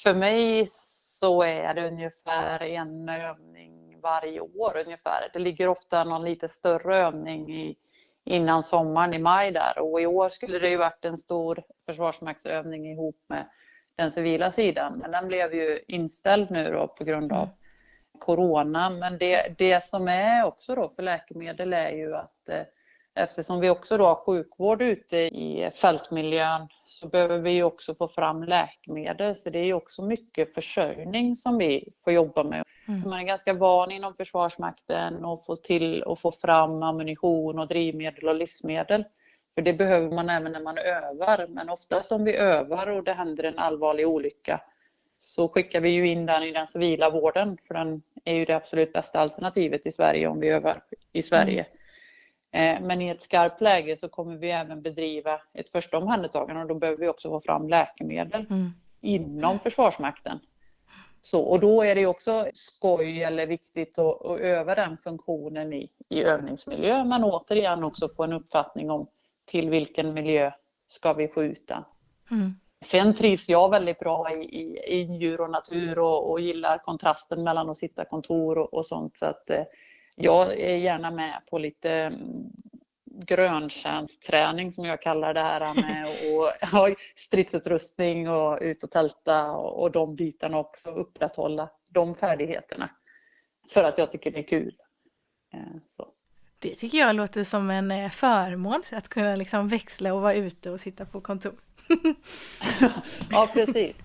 För 0.02 0.14
mig 0.14 0.66
så 1.20 1.42
är 1.42 1.74
det 1.74 1.88
ungefär 1.88 2.62
en 2.62 3.08
övning 3.08 4.00
varje 4.02 4.40
år 4.40 4.76
ungefär. 4.86 5.28
Det 5.32 5.38
ligger 5.38 5.68
ofta 5.68 6.04
någon 6.04 6.24
lite 6.24 6.48
större 6.48 6.96
övning 6.96 7.54
i, 7.54 7.76
innan 8.24 8.62
sommaren 8.62 9.14
i 9.14 9.18
maj 9.18 9.52
där 9.52 9.78
och 9.78 10.00
i 10.00 10.06
år 10.06 10.28
skulle 10.28 10.58
det 10.58 10.68
ju 10.68 10.76
varit 10.76 11.04
en 11.04 11.16
stor 11.16 11.62
försvarsmaktsövning 11.86 12.92
ihop 12.92 13.24
med 13.28 13.46
den 13.96 14.10
civila 14.10 14.52
sidan. 14.52 14.98
Men 14.98 15.10
den 15.10 15.28
blev 15.28 15.54
ju 15.54 15.80
inställd 15.88 16.50
nu 16.50 16.72
då 16.72 16.88
på 16.88 17.04
grund 17.04 17.32
av 17.32 17.48
corona. 18.24 18.90
Men 18.90 19.18
det, 19.18 19.58
det 19.58 19.84
som 19.84 20.08
är 20.08 20.44
också 20.44 20.74
då 20.74 20.88
för 20.88 21.02
läkemedel 21.02 21.72
är 21.72 21.90
ju 21.90 22.14
att 22.14 22.48
eh, 22.48 22.62
Eftersom 23.14 23.60
vi 23.60 23.70
också 23.70 23.98
då 23.98 24.06
har 24.06 24.14
sjukvård 24.14 24.82
ute 24.82 25.16
i 25.16 25.70
fältmiljön 25.74 26.68
så 26.84 27.08
behöver 27.08 27.38
vi 27.38 27.62
också 27.62 27.94
få 27.94 28.08
fram 28.08 28.44
läkemedel. 28.44 29.36
Så 29.36 29.50
det 29.50 29.58
är 29.58 29.74
också 29.74 30.02
mycket 30.02 30.54
försörjning 30.54 31.36
som 31.36 31.58
vi 31.58 31.92
får 32.04 32.12
jobba 32.12 32.44
med. 32.44 32.64
Mm. 32.88 33.00
Man 33.10 33.20
är 33.20 33.22
ganska 33.24 33.52
van 33.52 33.90
inom 33.90 34.14
Försvarsmakten 34.14 35.24
att 35.24 35.46
få 35.46 35.56
till 35.56 36.02
och 36.02 36.20
få 36.20 36.32
fram 36.32 36.82
ammunition 36.82 37.58
och 37.58 37.68
drivmedel 37.68 38.28
och 38.28 38.34
livsmedel. 38.34 39.04
För 39.54 39.62
det 39.62 39.72
behöver 39.72 40.10
man 40.10 40.28
även 40.28 40.52
när 40.52 40.60
man 40.60 40.78
övar. 40.78 41.46
Men 41.48 41.68
oftast 41.68 42.12
om 42.12 42.24
vi 42.24 42.36
övar 42.36 42.86
och 42.86 43.04
det 43.04 43.12
händer 43.12 43.44
en 43.44 43.58
allvarlig 43.58 44.08
olycka 44.08 44.60
så 45.24 45.48
skickar 45.48 45.80
vi 45.80 45.88
ju 45.88 46.08
in 46.08 46.26
den 46.26 46.42
i 46.42 46.52
den 46.52 46.66
civila 46.66 47.10
vården 47.10 47.58
för 47.66 47.74
den 47.74 48.02
är 48.24 48.34
ju 48.34 48.44
det 48.44 48.56
absolut 48.56 48.92
bästa 48.92 49.20
alternativet 49.20 49.86
i 49.86 49.92
Sverige 49.92 50.28
om 50.28 50.40
vi 50.40 50.48
övar 50.48 50.82
i 51.12 51.22
Sverige. 51.22 51.66
Mm. 52.50 52.76
Eh, 52.76 52.86
men 52.86 53.02
i 53.02 53.08
ett 53.08 53.22
skarpt 53.22 53.60
läge 53.60 53.96
så 53.96 54.08
kommer 54.08 54.36
vi 54.36 54.50
även 54.50 54.82
bedriva 54.82 55.40
ett 55.54 55.68
första 55.68 55.98
omhändertagande 55.98 56.62
och 56.62 56.68
då 56.68 56.74
behöver 56.74 56.98
vi 56.98 57.08
också 57.08 57.28
få 57.28 57.40
fram 57.40 57.68
läkemedel 57.68 58.46
mm. 58.50 58.70
inom 59.00 59.58
Försvarsmakten. 59.58 60.38
Så, 61.22 61.40
och 61.42 61.60
då 61.60 61.82
är 61.82 61.94
det 61.94 62.06
också 62.06 62.46
skoj 62.54 63.22
eller 63.22 63.46
viktigt 63.46 63.98
att, 63.98 64.26
att 64.26 64.40
öva 64.40 64.74
den 64.74 64.96
funktionen 64.96 65.72
i, 65.72 65.90
i 66.08 66.22
övningsmiljö 66.22 67.04
men 67.04 67.24
återigen 67.24 67.84
också 67.84 68.08
få 68.08 68.24
en 68.24 68.32
uppfattning 68.32 68.90
om 68.90 69.06
till 69.44 69.70
vilken 69.70 70.14
miljö 70.14 70.52
ska 70.88 71.12
vi 71.12 71.28
skjuta. 71.28 71.84
Mm. 72.30 72.54
Sen 72.84 73.14
trivs 73.14 73.48
jag 73.48 73.70
väldigt 73.70 73.98
bra 73.98 74.32
i, 74.32 74.44
i, 74.44 74.78
i 74.86 75.02
djur 75.02 75.40
och 75.40 75.50
natur 75.50 75.98
och, 75.98 76.30
och 76.30 76.40
gillar 76.40 76.78
kontrasten 76.78 77.42
mellan 77.44 77.70
att 77.70 77.78
sitta 77.78 78.04
kontor 78.04 78.58
och, 78.58 78.74
och 78.74 78.86
sånt. 78.86 79.18
Så 79.18 79.26
att, 79.26 79.50
eh, 79.50 79.64
jag 80.14 80.60
är 80.60 80.76
gärna 80.76 81.10
med 81.10 81.42
på 81.50 81.58
lite 81.58 81.90
mm, 81.90 82.52
gröntjänstträning 83.04 84.72
som 84.72 84.84
jag 84.84 85.02
kallar 85.02 85.34
det 85.34 85.40
här 85.40 85.74
med 85.74 86.06
och 86.34 86.68
ha 86.68 86.94
stridsutrustning 87.16 88.28
och 88.28 88.58
ut 88.60 88.82
och 88.82 88.90
tälta 88.90 89.52
och, 89.52 89.82
och 89.82 89.90
de 89.90 90.16
bitarna 90.16 90.58
också, 90.58 90.90
upprätthålla 90.90 91.70
de 91.90 92.14
färdigheterna. 92.14 92.90
För 93.70 93.84
att 93.84 93.98
jag 93.98 94.10
tycker 94.10 94.30
det 94.30 94.38
är 94.38 94.48
kul. 94.48 94.74
Eh, 95.52 95.60
så. 95.90 96.08
Det 96.58 96.74
tycker 96.74 96.98
jag 96.98 97.16
låter 97.16 97.44
som 97.44 97.70
en 97.70 97.90
eh, 97.90 98.10
förmån, 98.10 98.82
att 98.92 99.08
kunna 99.08 99.36
liksom 99.36 99.68
växla 99.68 100.14
och 100.14 100.22
vara 100.22 100.34
ute 100.34 100.70
och 100.70 100.80
sitta 100.80 101.04
på 101.04 101.20
kontor. 101.20 101.54
ja, 103.30 103.48
precis. 103.52 103.96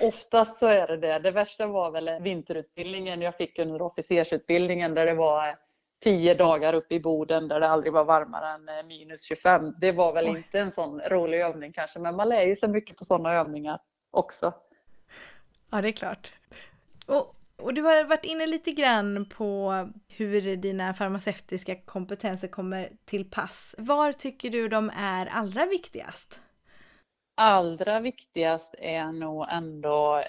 Oftast 0.00 0.58
så 0.58 0.66
är 0.66 0.86
det 0.86 0.96
det. 0.96 1.18
Det 1.18 1.30
värsta 1.30 1.66
var 1.66 1.90
väl 1.90 2.22
vinterutbildningen 2.22 3.22
jag 3.22 3.36
fick 3.36 3.58
under 3.58 3.82
officersutbildningen 3.82 4.94
där 4.94 5.06
det 5.06 5.14
var 5.14 5.56
tio 6.00 6.34
dagar 6.34 6.74
uppe 6.74 6.94
i 6.94 7.00
Boden 7.00 7.48
där 7.48 7.60
det 7.60 7.68
aldrig 7.68 7.92
var 7.92 8.04
varmare 8.04 8.48
än 8.48 8.68
eh, 8.68 8.86
minus 8.86 9.22
25. 9.22 9.74
Det 9.80 9.92
var 9.92 10.12
väl 10.12 10.28
Oj. 10.28 10.36
inte 10.36 10.60
en 10.60 10.72
sån 10.72 11.00
rolig 11.00 11.40
övning 11.40 11.72
kanske, 11.72 11.98
men 11.98 12.16
man 12.16 12.28
lär 12.28 12.42
ju 12.42 12.56
sig 12.56 12.68
mycket 12.68 12.96
på 12.96 13.04
sådana 13.04 13.32
övningar 13.32 13.80
också. 14.10 14.54
Ja, 15.70 15.82
det 15.82 15.88
är 15.88 15.92
klart. 15.92 16.32
Och, 17.06 17.36
och 17.56 17.74
du 17.74 17.82
har 17.82 18.04
varit 18.04 18.24
inne 18.24 18.46
lite 18.46 18.70
grann 18.70 19.24
på 19.24 19.88
hur 20.08 20.56
dina 20.56 20.94
farmaceutiska 20.94 21.76
kompetenser 21.76 22.48
kommer 22.48 22.90
till 23.04 23.30
pass. 23.30 23.74
Var 23.78 24.12
tycker 24.12 24.50
du 24.50 24.68
de 24.68 24.90
är 24.96 25.26
allra 25.26 25.66
viktigast? 25.66 26.40
Allra 27.40 28.00
viktigast 28.00 28.74
är 28.78 29.12
nog 29.12 29.46
ändå, 29.50 30.22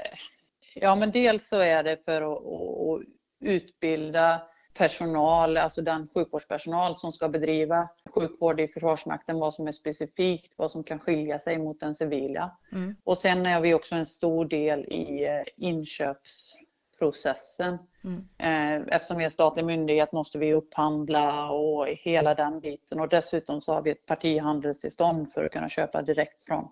ja 0.75 0.95
men 0.95 1.11
dels 1.11 1.47
så 1.47 1.59
är 1.59 1.83
det 1.83 2.05
för 2.05 2.21
att, 2.21 2.45
att 2.45 3.01
utbilda 3.39 4.41
personal, 4.73 5.57
alltså 5.57 5.81
den 5.81 6.07
sjukvårdspersonal 6.13 6.95
som 6.95 7.11
ska 7.11 7.29
bedriva 7.29 7.89
sjukvård 8.15 8.59
i 8.59 8.67
Försvarsmakten, 8.67 9.39
vad 9.39 9.53
som 9.53 9.67
är 9.67 9.71
specifikt, 9.71 10.53
vad 10.57 10.71
som 10.71 10.83
kan 10.83 10.99
skilja 10.99 11.39
sig 11.39 11.57
mot 11.57 11.79
den 11.79 11.95
civila. 11.95 12.57
Mm. 12.71 12.95
Och 13.03 13.17
sen 13.17 13.45
är 13.45 13.61
vi 13.61 13.73
också 13.73 13.95
en 13.95 14.05
stor 14.05 14.45
del 14.45 14.79
i 14.79 15.25
eh, 15.25 15.43
inköpsprocessen. 15.57 17.77
Mm. 18.03 18.27
Eh, 18.37 18.81
eftersom 18.95 19.17
vi 19.17 19.25
är 19.25 19.29
statlig 19.29 19.65
myndighet 19.65 20.11
måste 20.11 20.37
vi 20.37 20.53
upphandla 20.53 21.51
och 21.51 21.87
hela 21.87 22.35
den 22.35 22.59
biten 22.59 22.99
och 22.99 23.09
dessutom 23.09 23.61
så 23.61 23.73
har 23.73 23.81
vi 23.81 23.91
ett 23.91 24.05
partihandelstillstånd 24.05 25.31
för 25.31 25.45
att 25.45 25.51
kunna 25.51 25.69
köpa 25.69 26.01
direkt 26.01 26.43
från 26.43 26.67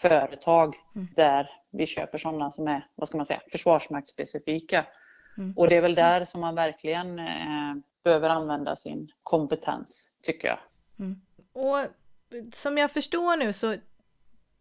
företag 0.00 0.76
mm. 0.94 1.08
där 1.16 1.50
vi 1.70 1.86
köper 1.86 2.18
sådana 2.18 2.50
som 2.50 2.68
är, 2.68 2.86
vad 2.94 3.08
ska 3.08 3.16
man 3.16 3.26
säga, 3.26 3.40
försvarsmaktsspecifika. 3.52 4.86
Mm. 5.38 5.54
Och 5.56 5.68
det 5.68 5.76
är 5.76 5.80
väl 5.80 5.94
där 5.94 6.24
som 6.24 6.40
man 6.40 6.54
verkligen 6.54 7.18
eh, 7.18 7.74
behöver 8.04 8.28
använda 8.28 8.76
sin 8.76 9.12
kompetens, 9.22 10.08
tycker 10.22 10.48
jag. 10.48 10.58
Mm. 10.98 11.20
Och 11.52 11.86
som 12.52 12.78
jag 12.78 12.90
förstår 12.90 13.36
nu 13.36 13.52
så 13.52 13.72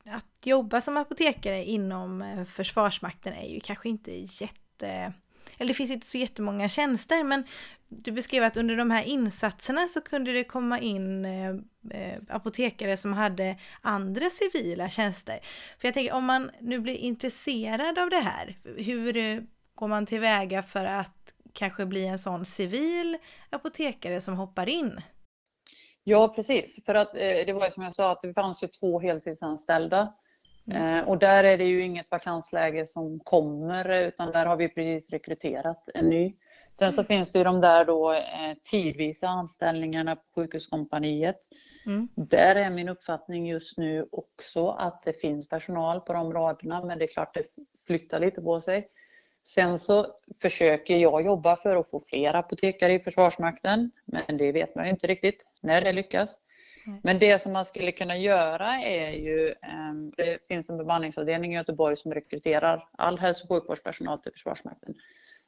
att 0.05 0.45
jobba 0.45 0.81
som 0.81 0.97
apotekare 0.97 1.63
inom 1.63 2.21
eh, 2.21 2.45
Försvarsmakten 2.45 3.33
är 3.33 3.47
ju 3.47 3.59
kanske 3.59 3.89
inte 3.89 4.11
jätte 4.11 5.13
eller 5.59 5.67
det 5.67 5.73
finns 5.73 5.91
inte 5.91 6.07
så 6.07 6.17
jättemånga 6.17 6.69
tjänster, 6.69 7.23
men 7.23 7.43
du 7.89 8.11
beskrev 8.11 8.43
att 8.43 8.57
under 8.57 8.75
de 8.75 8.91
här 8.91 9.03
insatserna 9.03 9.87
så 9.87 10.01
kunde 10.01 10.31
det 10.31 10.43
komma 10.43 10.79
in 10.79 11.25
eh, 11.25 11.49
eh 11.91 12.19
apotekare 12.29 12.97
som 12.97 13.13
hade 13.13 13.55
andra 13.81 14.29
civila 14.29 14.89
tjänster. 14.89 15.39
För 15.79 15.87
jag 15.87 15.93
tänker 15.93 16.13
om 16.13 16.25
man 16.25 16.51
nu 16.59 16.79
blir 16.79 16.95
intresserad 16.95 17.99
av 17.99 18.09
det 18.09 18.19
här, 18.19 18.57
hur 18.77 19.17
eh, 19.17 19.39
går 19.75 19.87
man 19.87 20.05
tillväga 20.05 20.63
för 20.63 20.85
att 20.85 21.33
kanske 21.53 21.85
bli 21.85 22.07
en 22.07 22.19
sån 22.19 22.45
civil 22.45 23.17
apotekare 23.49 24.21
som 24.21 24.35
hoppar 24.35 24.69
in? 24.69 25.01
Ja, 26.03 26.33
precis. 26.35 26.85
För 26.85 26.95
att 26.95 27.15
eh, 27.15 27.45
det 27.45 27.53
var 27.53 27.65
ju 27.65 27.71
som 27.71 27.83
jag 27.83 27.95
sa 27.95 28.11
att 28.11 28.21
det 28.21 28.33
fanns 28.33 28.63
ju 28.63 28.67
två 28.67 28.99
heltidsanställda. 28.99 30.13
Mm. 30.71 30.97
Eh, 30.97 31.07
och 31.07 31.17
där 31.17 31.43
är 31.43 31.57
det 31.57 31.63
ju 31.63 31.83
inget 31.83 32.11
vakansläge 32.11 32.87
som 32.87 33.19
kommer 33.19 34.07
utan 34.07 34.31
där 34.31 34.45
har 34.45 34.57
vi 34.57 34.69
precis 34.69 35.09
rekryterat 35.09 35.89
en 35.93 36.05
ny. 36.05 36.33
Sen 36.79 36.93
så 36.93 37.01
mm. 37.01 37.07
finns 37.07 37.31
det 37.31 37.37
ju 37.37 37.43
de 37.43 37.61
där 37.61 37.85
då 37.85 38.13
eh, 38.13 38.53
tidvisa 38.63 39.27
anställningarna 39.27 40.15
på 40.15 40.21
sjukhuskompaniet. 40.35 41.37
Mm. 41.85 42.07
Där 42.15 42.55
är 42.55 42.69
min 42.69 42.89
uppfattning 42.89 43.47
just 43.47 43.77
nu 43.77 44.07
också 44.11 44.67
att 44.67 45.03
det 45.03 45.21
finns 45.21 45.49
personal 45.49 46.01
på 46.01 46.13
de 46.13 46.33
raderna 46.33 46.85
men 46.85 46.99
det 46.99 47.05
är 47.05 47.13
klart 47.13 47.33
det 47.33 47.45
flyttar 47.87 48.19
lite 48.19 48.41
på 48.41 48.61
sig. 48.61 48.87
Sen 49.47 49.79
så 49.79 50.05
försöker 50.41 50.97
jag 50.97 51.25
jobba 51.25 51.55
för 51.55 51.75
att 51.75 51.89
få 51.89 52.01
fler 52.09 52.33
apotekare 52.33 52.93
i 52.93 52.99
Försvarsmakten, 52.99 53.91
men 54.05 54.37
det 54.37 54.51
vet 54.51 54.75
man 54.75 54.85
ju 54.85 54.91
inte 54.91 55.07
riktigt 55.07 55.45
när 55.61 55.81
det 55.81 55.91
lyckas. 55.91 56.39
Men 57.03 57.19
det 57.19 57.41
som 57.41 57.53
man 57.53 57.65
skulle 57.65 57.91
kunna 57.91 58.17
göra 58.17 58.81
är 58.81 59.11
ju, 59.11 59.53
ehm, 59.61 60.11
det 60.17 60.47
finns 60.47 60.69
en 60.69 60.77
bemanningsavdelning 60.77 61.53
i 61.53 61.55
Göteborg 61.55 61.97
som 61.97 62.13
rekryterar 62.13 62.87
all 62.91 63.19
hälso 63.19 63.43
och 63.43 63.49
sjukvårdspersonal 63.49 64.19
till 64.19 64.31
Försvarsmakten. 64.31 64.95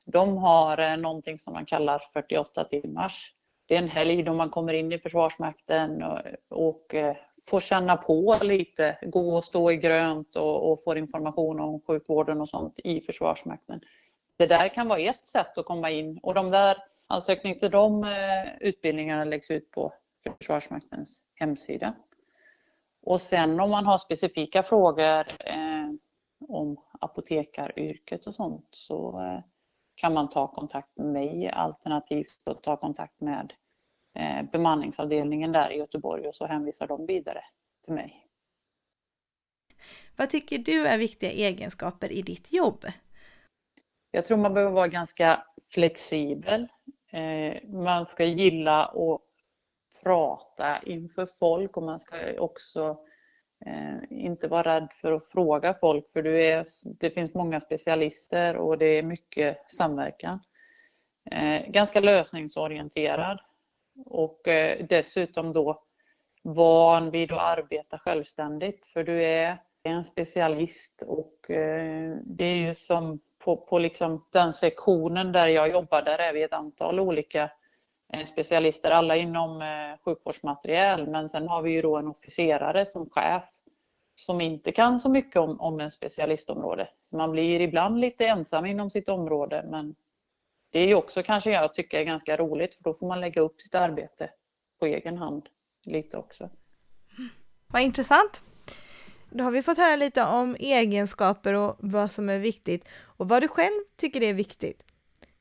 De 0.05 0.37
har 0.37 0.77
eh, 0.77 0.97
någonting 0.97 1.39
som 1.39 1.53
man 1.53 1.65
kallar 1.65 2.01
48 2.13 2.63
timmars. 2.63 3.33
Det 3.65 3.75
är 3.75 3.79
en 3.79 3.89
helg 3.89 4.23
då 4.23 4.33
man 4.33 4.49
kommer 4.49 4.73
in 4.73 4.91
i 4.91 4.99
Försvarsmakten 4.99 6.03
och, 6.03 6.19
och 6.49 6.95
eh, 6.95 7.15
får 7.49 7.59
känna 7.59 7.97
på 7.97 8.37
lite, 8.41 8.97
gå 9.01 9.35
och 9.35 9.45
stå 9.45 9.71
i 9.71 9.77
grönt 9.77 10.35
och, 10.35 10.71
och 10.71 10.83
får 10.83 10.97
information 10.97 11.59
om 11.59 11.81
sjukvården 11.81 12.41
och 12.41 12.49
sånt 12.49 12.79
i 12.83 13.01
Försvarsmakten. 13.01 13.81
Det 14.37 14.47
där 14.47 14.67
kan 14.67 14.87
vara 14.87 14.99
ett 14.99 15.27
sätt 15.27 15.57
att 15.57 15.65
komma 15.65 15.91
in 15.91 16.19
och 16.23 16.33
de 16.33 16.49
där 16.49 16.77
ansökningarna 17.07 17.59
till 17.59 17.71
de 17.71 18.03
eh, 18.03 18.53
utbildningarna 18.59 19.23
läggs 19.23 19.51
ut 19.51 19.71
på 19.71 19.93
Försvarsmaktens 20.37 21.23
hemsida. 21.35 21.93
Och 23.01 23.21
sen 23.21 23.59
om 23.59 23.69
man 23.69 23.85
har 23.85 23.97
specifika 23.97 24.63
frågor 24.63 25.27
eh, 25.45 25.89
om 26.47 26.77
apotekaryrket 26.99 28.27
och 28.27 28.35
sånt 28.35 28.67
så 28.71 29.21
eh, 29.21 29.39
kan 30.01 30.13
man 30.13 30.29
ta 30.29 30.47
kontakt 30.47 30.97
med 30.97 31.07
mig 31.07 31.49
alternativt 31.49 32.39
att 32.45 32.63
ta 32.63 32.77
kontakt 32.77 33.21
med 33.21 33.53
eh, 34.15 34.43
bemanningsavdelningen 34.51 35.51
där 35.51 35.71
i 35.71 35.77
Göteborg 35.77 36.27
och 36.27 36.35
så 36.35 36.45
hänvisar 36.45 36.87
de 36.87 37.05
vidare 37.05 37.43
till 37.85 37.93
mig. 37.93 38.27
Vad 40.17 40.29
tycker 40.29 40.57
du 40.57 40.87
är 40.87 40.97
viktiga 40.97 41.31
egenskaper 41.31 42.11
i 42.11 42.21
ditt 42.21 42.53
jobb? 42.53 42.85
Jag 44.11 44.25
tror 44.25 44.37
man 44.37 44.53
behöver 44.53 44.73
vara 44.73 44.87
ganska 44.87 45.43
flexibel. 45.73 46.67
Eh, 47.11 47.69
man 47.69 48.05
ska 48.05 48.25
gilla 48.25 48.85
att 48.85 49.21
prata 50.03 50.83
inför 50.83 51.29
folk 51.39 51.77
och 51.77 51.83
man 51.83 51.99
ska 51.99 52.39
också 52.39 52.97
Eh, 53.65 53.97
inte 54.09 54.47
vara 54.47 54.75
rädd 54.75 54.87
för 55.01 55.11
att 55.11 55.27
fråga 55.27 55.73
folk 55.73 56.11
för 56.13 56.21
du 56.21 56.45
är, 56.45 56.65
det 56.99 57.09
finns 57.09 57.33
många 57.33 57.59
specialister 57.59 58.55
och 58.55 58.77
det 58.77 58.85
är 58.85 59.03
mycket 59.03 59.71
samverkan. 59.71 60.39
Eh, 61.31 61.67
ganska 61.67 61.99
lösningsorienterad 61.99 63.39
och 64.05 64.47
eh, 64.47 64.85
dessutom 64.89 65.53
då 65.53 65.83
van 66.43 67.11
vid 67.11 67.31
att 67.31 67.57
arbeta 67.57 67.99
självständigt 67.99 68.85
för 68.85 69.03
du 69.03 69.23
är 69.23 69.57
en 69.83 70.05
specialist 70.05 71.03
och 71.07 71.35
det 72.23 72.45
är 72.45 72.55
ju 72.55 72.73
som 72.73 73.19
på, 73.39 73.57
på 73.57 73.79
liksom 73.79 74.25
den 74.31 74.53
sektionen 74.53 75.31
där 75.31 75.47
jag 75.47 75.71
jobbar, 75.71 76.01
där 76.01 76.19
är 76.19 76.33
vi 76.33 76.43
ett 76.43 76.53
antal 76.53 76.99
olika 76.99 77.51
Eh, 78.13 78.25
specialister, 78.25 78.91
alla 78.91 79.15
inom 79.15 79.61
eh, 79.61 79.97
sjukvårdsmateriel, 80.05 81.07
men 81.07 81.29
sen 81.29 81.47
har 81.47 81.61
vi 81.61 81.71
ju 81.71 81.81
då 81.81 81.97
en 81.97 82.07
officerare 82.07 82.85
som 82.85 83.09
chef 83.09 83.43
som 84.15 84.41
inte 84.41 84.71
kan 84.71 84.99
så 84.99 85.09
mycket 85.09 85.35
om, 85.35 85.61
om 85.61 85.79
en 85.79 85.91
specialistområde. 85.91 86.89
Så 87.01 87.17
man 87.17 87.31
blir 87.31 87.61
ibland 87.61 87.99
lite 87.99 88.25
ensam 88.25 88.65
inom 88.65 88.89
sitt 88.89 89.09
område, 89.09 89.65
men 89.69 89.95
det 90.71 90.79
är 90.79 90.87
ju 90.87 90.95
också 90.95 91.23
kanske 91.23 91.51
jag 91.51 91.73
tycker 91.73 91.99
är 91.99 92.03
ganska 92.03 92.37
roligt 92.37 92.75
för 92.75 92.83
då 92.83 92.93
får 92.93 93.07
man 93.07 93.21
lägga 93.21 93.41
upp 93.41 93.61
sitt 93.61 93.75
arbete 93.75 94.29
på 94.79 94.85
egen 94.85 95.17
hand 95.17 95.49
lite 95.85 96.17
också. 96.17 96.49
Vad 97.67 97.81
intressant. 97.81 98.43
Då 99.29 99.43
har 99.43 99.51
vi 99.51 99.61
fått 99.61 99.77
höra 99.77 99.95
lite 99.95 100.23
om 100.23 100.55
egenskaper 100.59 101.53
och 101.53 101.75
vad 101.79 102.11
som 102.11 102.29
är 102.29 102.39
viktigt 102.39 102.87
och 103.01 103.29
vad 103.29 103.43
du 103.43 103.47
själv 103.47 103.81
tycker 103.95 104.23
är 104.23 104.33
viktigt. 104.33 104.85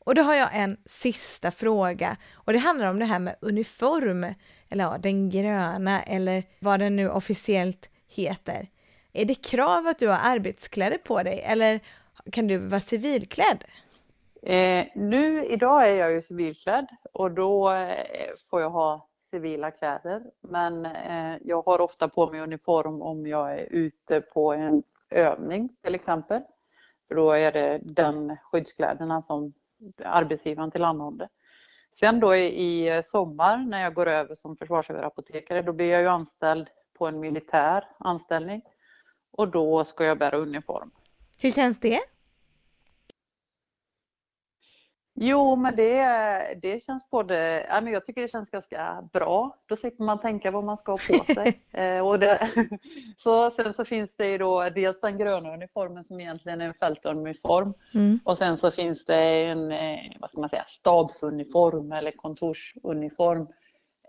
Och 0.05 0.15
då 0.15 0.23
har 0.23 0.35
jag 0.35 0.49
en 0.53 0.77
sista 0.87 1.51
fråga 1.51 2.17
och 2.35 2.53
det 2.53 2.59
handlar 2.59 2.91
om 2.91 2.99
det 2.99 3.05
här 3.05 3.19
med 3.19 3.37
uniform, 3.41 4.35
eller 4.69 4.85
ja, 4.85 4.99
den 4.99 5.31
gröna 5.31 6.03
eller 6.03 6.43
vad 6.59 6.81
den 6.81 6.97
nu 6.97 7.11
officiellt 7.11 7.91
heter. 8.09 8.69
Är 9.13 9.25
det 9.25 9.35
krav 9.35 9.87
att 9.87 9.99
du 9.99 10.09
har 10.09 10.19
arbetskläder 10.23 10.99
på 10.99 11.23
dig 11.23 11.43
eller 11.45 11.81
kan 12.33 12.47
du 12.47 12.59
vara 12.59 12.81
civilklädd? 12.81 13.65
Eh, 14.43 14.87
nu 14.95 15.45
idag 15.45 15.89
är 15.89 15.95
jag 15.95 16.13
ju 16.13 16.23
civilklädd 16.23 16.87
och 17.13 17.31
då 17.31 17.71
eh, 17.71 18.31
får 18.51 18.61
jag 18.61 18.71
ha 18.71 19.09
civila 19.31 19.71
kläder. 19.71 20.23
Men 20.41 20.87
eh, 20.87 21.37
jag 21.45 21.63
har 21.63 21.81
ofta 21.81 22.09
på 22.09 22.31
mig 22.31 22.41
uniform 22.41 23.03
om 23.03 23.27
jag 23.27 23.53
är 23.53 23.67
ute 23.71 24.21
på 24.21 24.53
en 24.53 24.83
övning 25.11 25.69
till 25.83 25.95
exempel. 25.95 26.43
För 27.09 27.15
då 27.15 27.33
är 27.33 27.53
det 27.53 27.81
den 27.83 28.37
skyddskläderna 28.43 29.23
som 29.23 29.53
arbetsgivaren 30.05 30.71
tillhandahåller. 30.71 31.29
Sen 31.93 32.21
då 32.21 32.35
i, 32.37 32.89
eh, 32.89 33.03
sommar 33.03 33.57
när 33.57 33.83
jag 33.83 33.95
går 33.95 34.09
över 34.09 34.35
som 34.35 34.57
försvarsöverapotekare 34.57 35.63
då 35.63 35.73
blir 35.73 35.91
jag 35.91 36.01
ju 36.01 36.09
anställd 36.09 36.69
på 36.99 37.07
en 37.07 37.21
militär 37.21 37.85
anställning 37.99 38.63
och 39.33 39.49
då 39.49 39.85
ska 39.85 40.05
jag 40.05 40.19
bära 40.19 40.37
uniform. 40.37 40.91
Hur 41.39 41.51
känns 41.51 41.81
det? 41.81 42.01
Jo, 45.23 45.57
men 45.57 45.77
det, 45.77 46.59
det 46.63 46.85
känns 46.85 47.11
både, 47.11 47.67
ja, 47.69 47.81
men 47.81 47.93
jag 47.93 48.07
tycker 48.07 48.23
det 48.23 48.29
känns 48.29 48.51
ganska 48.51 49.09
bra. 49.13 49.57
Då 49.67 49.77
slipper 49.77 50.05
man 50.05 50.21
tänka 50.21 50.51
vad 50.51 50.65
man 50.65 50.79
ska 50.79 50.93
ha 50.93 50.99
på 51.09 51.35
sig. 51.35 51.61
eh, 51.73 52.09
och 52.09 52.19
det, 52.19 52.51
så, 53.19 53.51
sen 53.51 53.75
så 53.75 53.85
finns 53.85 54.17
det 54.17 54.27
ju 54.27 54.39
då 54.39 54.69
dels 54.69 55.01
den 55.01 55.19
gröna 55.19 55.55
uniformen 55.55 56.05
som 56.05 56.21
egentligen 56.21 56.61
är 56.61 56.67
en 56.67 56.75
fältuniform. 56.75 57.75
Mm. 57.95 58.21
Och 58.25 58.39
sen 58.39 58.59
så 58.59 58.71
finns 58.71 59.05
det 59.05 59.45
en, 59.45 59.73
eh, 59.73 59.99
vad 60.21 60.31
ska 60.31 60.41
man 60.41 60.49
säga, 60.49 60.65
stabsuniform 60.67 61.93
eller 61.93 62.11
kontorsuniform. 62.11 63.43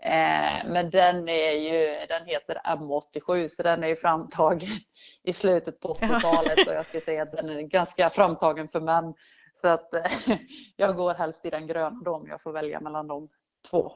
Eh, 0.02 0.66
men 0.66 0.90
den 0.90 1.28
är 1.28 1.52
ju, 1.52 2.06
den 2.08 2.26
heter 2.26 2.60
M87 2.64 3.48
så 3.48 3.62
den 3.62 3.84
är 3.84 3.88
ju 3.88 3.96
framtagen 3.96 4.68
i 5.22 5.32
slutet 5.32 5.80
på 5.80 5.94
80-talet 5.94 6.68
och 6.68 6.74
jag 6.74 6.86
ska 6.86 7.00
säga 7.00 7.22
att 7.22 7.32
den 7.32 7.50
är 7.50 7.62
ganska 7.62 8.10
framtagen 8.10 8.68
för 8.68 8.80
män. 8.80 9.14
Så 9.62 9.68
att 9.68 9.94
jag 10.76 10.96
går 10.96 11.14
helst 11.14 11.44
i 11.44 11.50
den 11.50 11.66
gröna 11.66 12.00
då 12.04 12.14
om 12.14 12.26
jag 12.28 12.42
får 12.42 12.52
välja 12.52 12.80
mellan 12.80 13.06
de 13.06 13.28
två. 13.70 13.92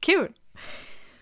Kul! 0.00 0.32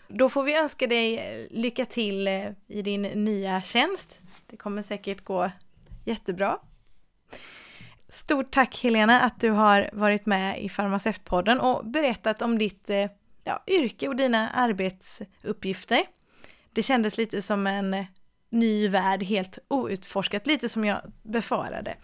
Då 0.08 0.28
får 0.28 0.42
vi 0.42 0.58
önska 0.58 0.86
dig 0.86 1.18
eh, 1.18 1.46
lycka 1.50 1.84
till 1.84 2.28
eh, 2.28 2.46
i 2.68 2.82
din 2.82 3.02
nya 3.02 3.62
tjänst. 3.62 4.20
Det 4.46 4.56
kommer 4.56 4.82
säkert 4.82 5.24
gå 5.24 5.50
jättebra. 6.04 6.58
Stort 8.08 8.50
tack 8.50 8.82
Helena 8.82 9.20
att 9.20 9.40
du 9.40 9.50
har 9.50 9.90
varit 9.92 10.26
med 10.26 10.62
i 10.62 10.68
Farmaceutpodden 10.68 11.60
och 11.60 11.86
berättat 11.86 12.42
om 12.42 12.58
ditt 12.58 12.90
eh, 12.90 13.06
ja, 13.44 13.62
yrke 13.66 14.08
och 14.08 14.16
dina 14.16 14.48
arbetsuppgifter. 14.48 16.04
Det 16.72 16.82
kändes 16.82 17.16
lite 17.16 17.42
som 17.42 17.66
en 17.66 18.06
ny 18.50 18.88
värld, 18.88 19.22
helt 19.22 19.58
outforskat, 19.68 20.46
lite 20.46 20.68
som 20.68 20.84
jag 20.84 21.00
befarade. 21.22 21.96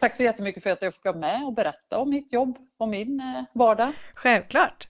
Tack 0.00 0.16
så 0.16 0.22
jättemycket 0.22 0.62
för 0.62 0.70
att 0.70 0.82
jag 0.82 0.94
fick 0.94 1.04
vara 1.04 1.16
med 1.16 1.44
och 1.44 1.52
berätta 1.52 1.98
om 1.98 2.10
mitt 2.10 2.32
jobb 2.32 2.58
och 2.78 2.88
min 2.88 3.20
eh, 3.20 3.44
vardag. 3.52 3.92
Självklart. 4.14 4.88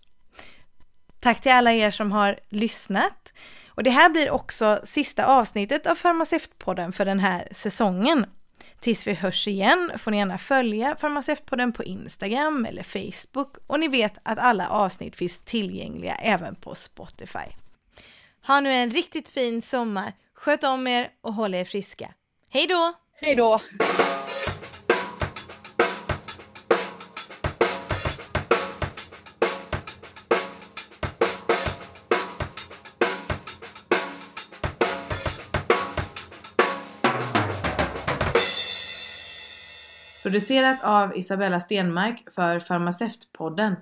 Tack 1.20 1.40
till 1.40 1.52
alla 1.52 1.72
er 1.72 1.90
som 1.90 2.12
har 2.12 2.40
lyssnat. 2.48 3.32
Och 3.68 3.82
det 3.82 3.90
här 3.90 4.10
blir 4.10 4.30
också 4.30 4.80
sista 4.84 5.26
avsnittet 5.26 5.86
av 5.86 5.94
Farmaceutpodden 5.94 6.92
för 6.92 7.04
den 7.04 7.20
här 7.20 7.48
säsongen. 7.52 8.26
Tills 8.80 9.06
vi 9.06 9.14
hörs 9.14 9.48
igen 9.48 9.92
får 9.98 10.10
ni 10.10 10.16
gärna 10.18 10.38
följa 10.38 10.96
Farmaceutpodden 10.96 11.72
på 11.72 11.84
Instagram 11.84 12.66
eller 12.66 12.82
Facebook 12.82 13.56
och 13.66 13.80
ni 13.80 13.88
vet 13.88 14.18
att 14.22 14.38
alla 14.38 14.68
avsnitt 14.68 15.16
finns 15.16 15.38
tillgängliga 15.38 16.14
även 16.14 16.54
på 16.54 16.74
Spotify. 16.74 17.48
Ha 18.46 18.60
nu 18.60 18.72
en 18.72 18.90
riktigt 18.90 19.28
fin 19.28 19.62
sommar, 19.62 20.12
sköt 20.34 20.64
om 20.64 20.86
er 20.86 21.08
och 21.20 21.34
håll 21.34 21.54
er 21.54 21.64
friska. 21.64 22.14
Hej 22.50 22.66
då! 22.66 22.92
Hej 23.20 23.34
då! 23.34 23.60
Producerat 40.28 40.82
av 40.82 41.16
Isabella 41.16 41.60
Stenmark 41.60 42.24
för 42.34 42.60
Farmaceutpodden. 42.60 43.76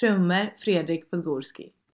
Trummor 0.00 0.58
Fredrik 0.58 1.10
Podgorski. 1.10 1.73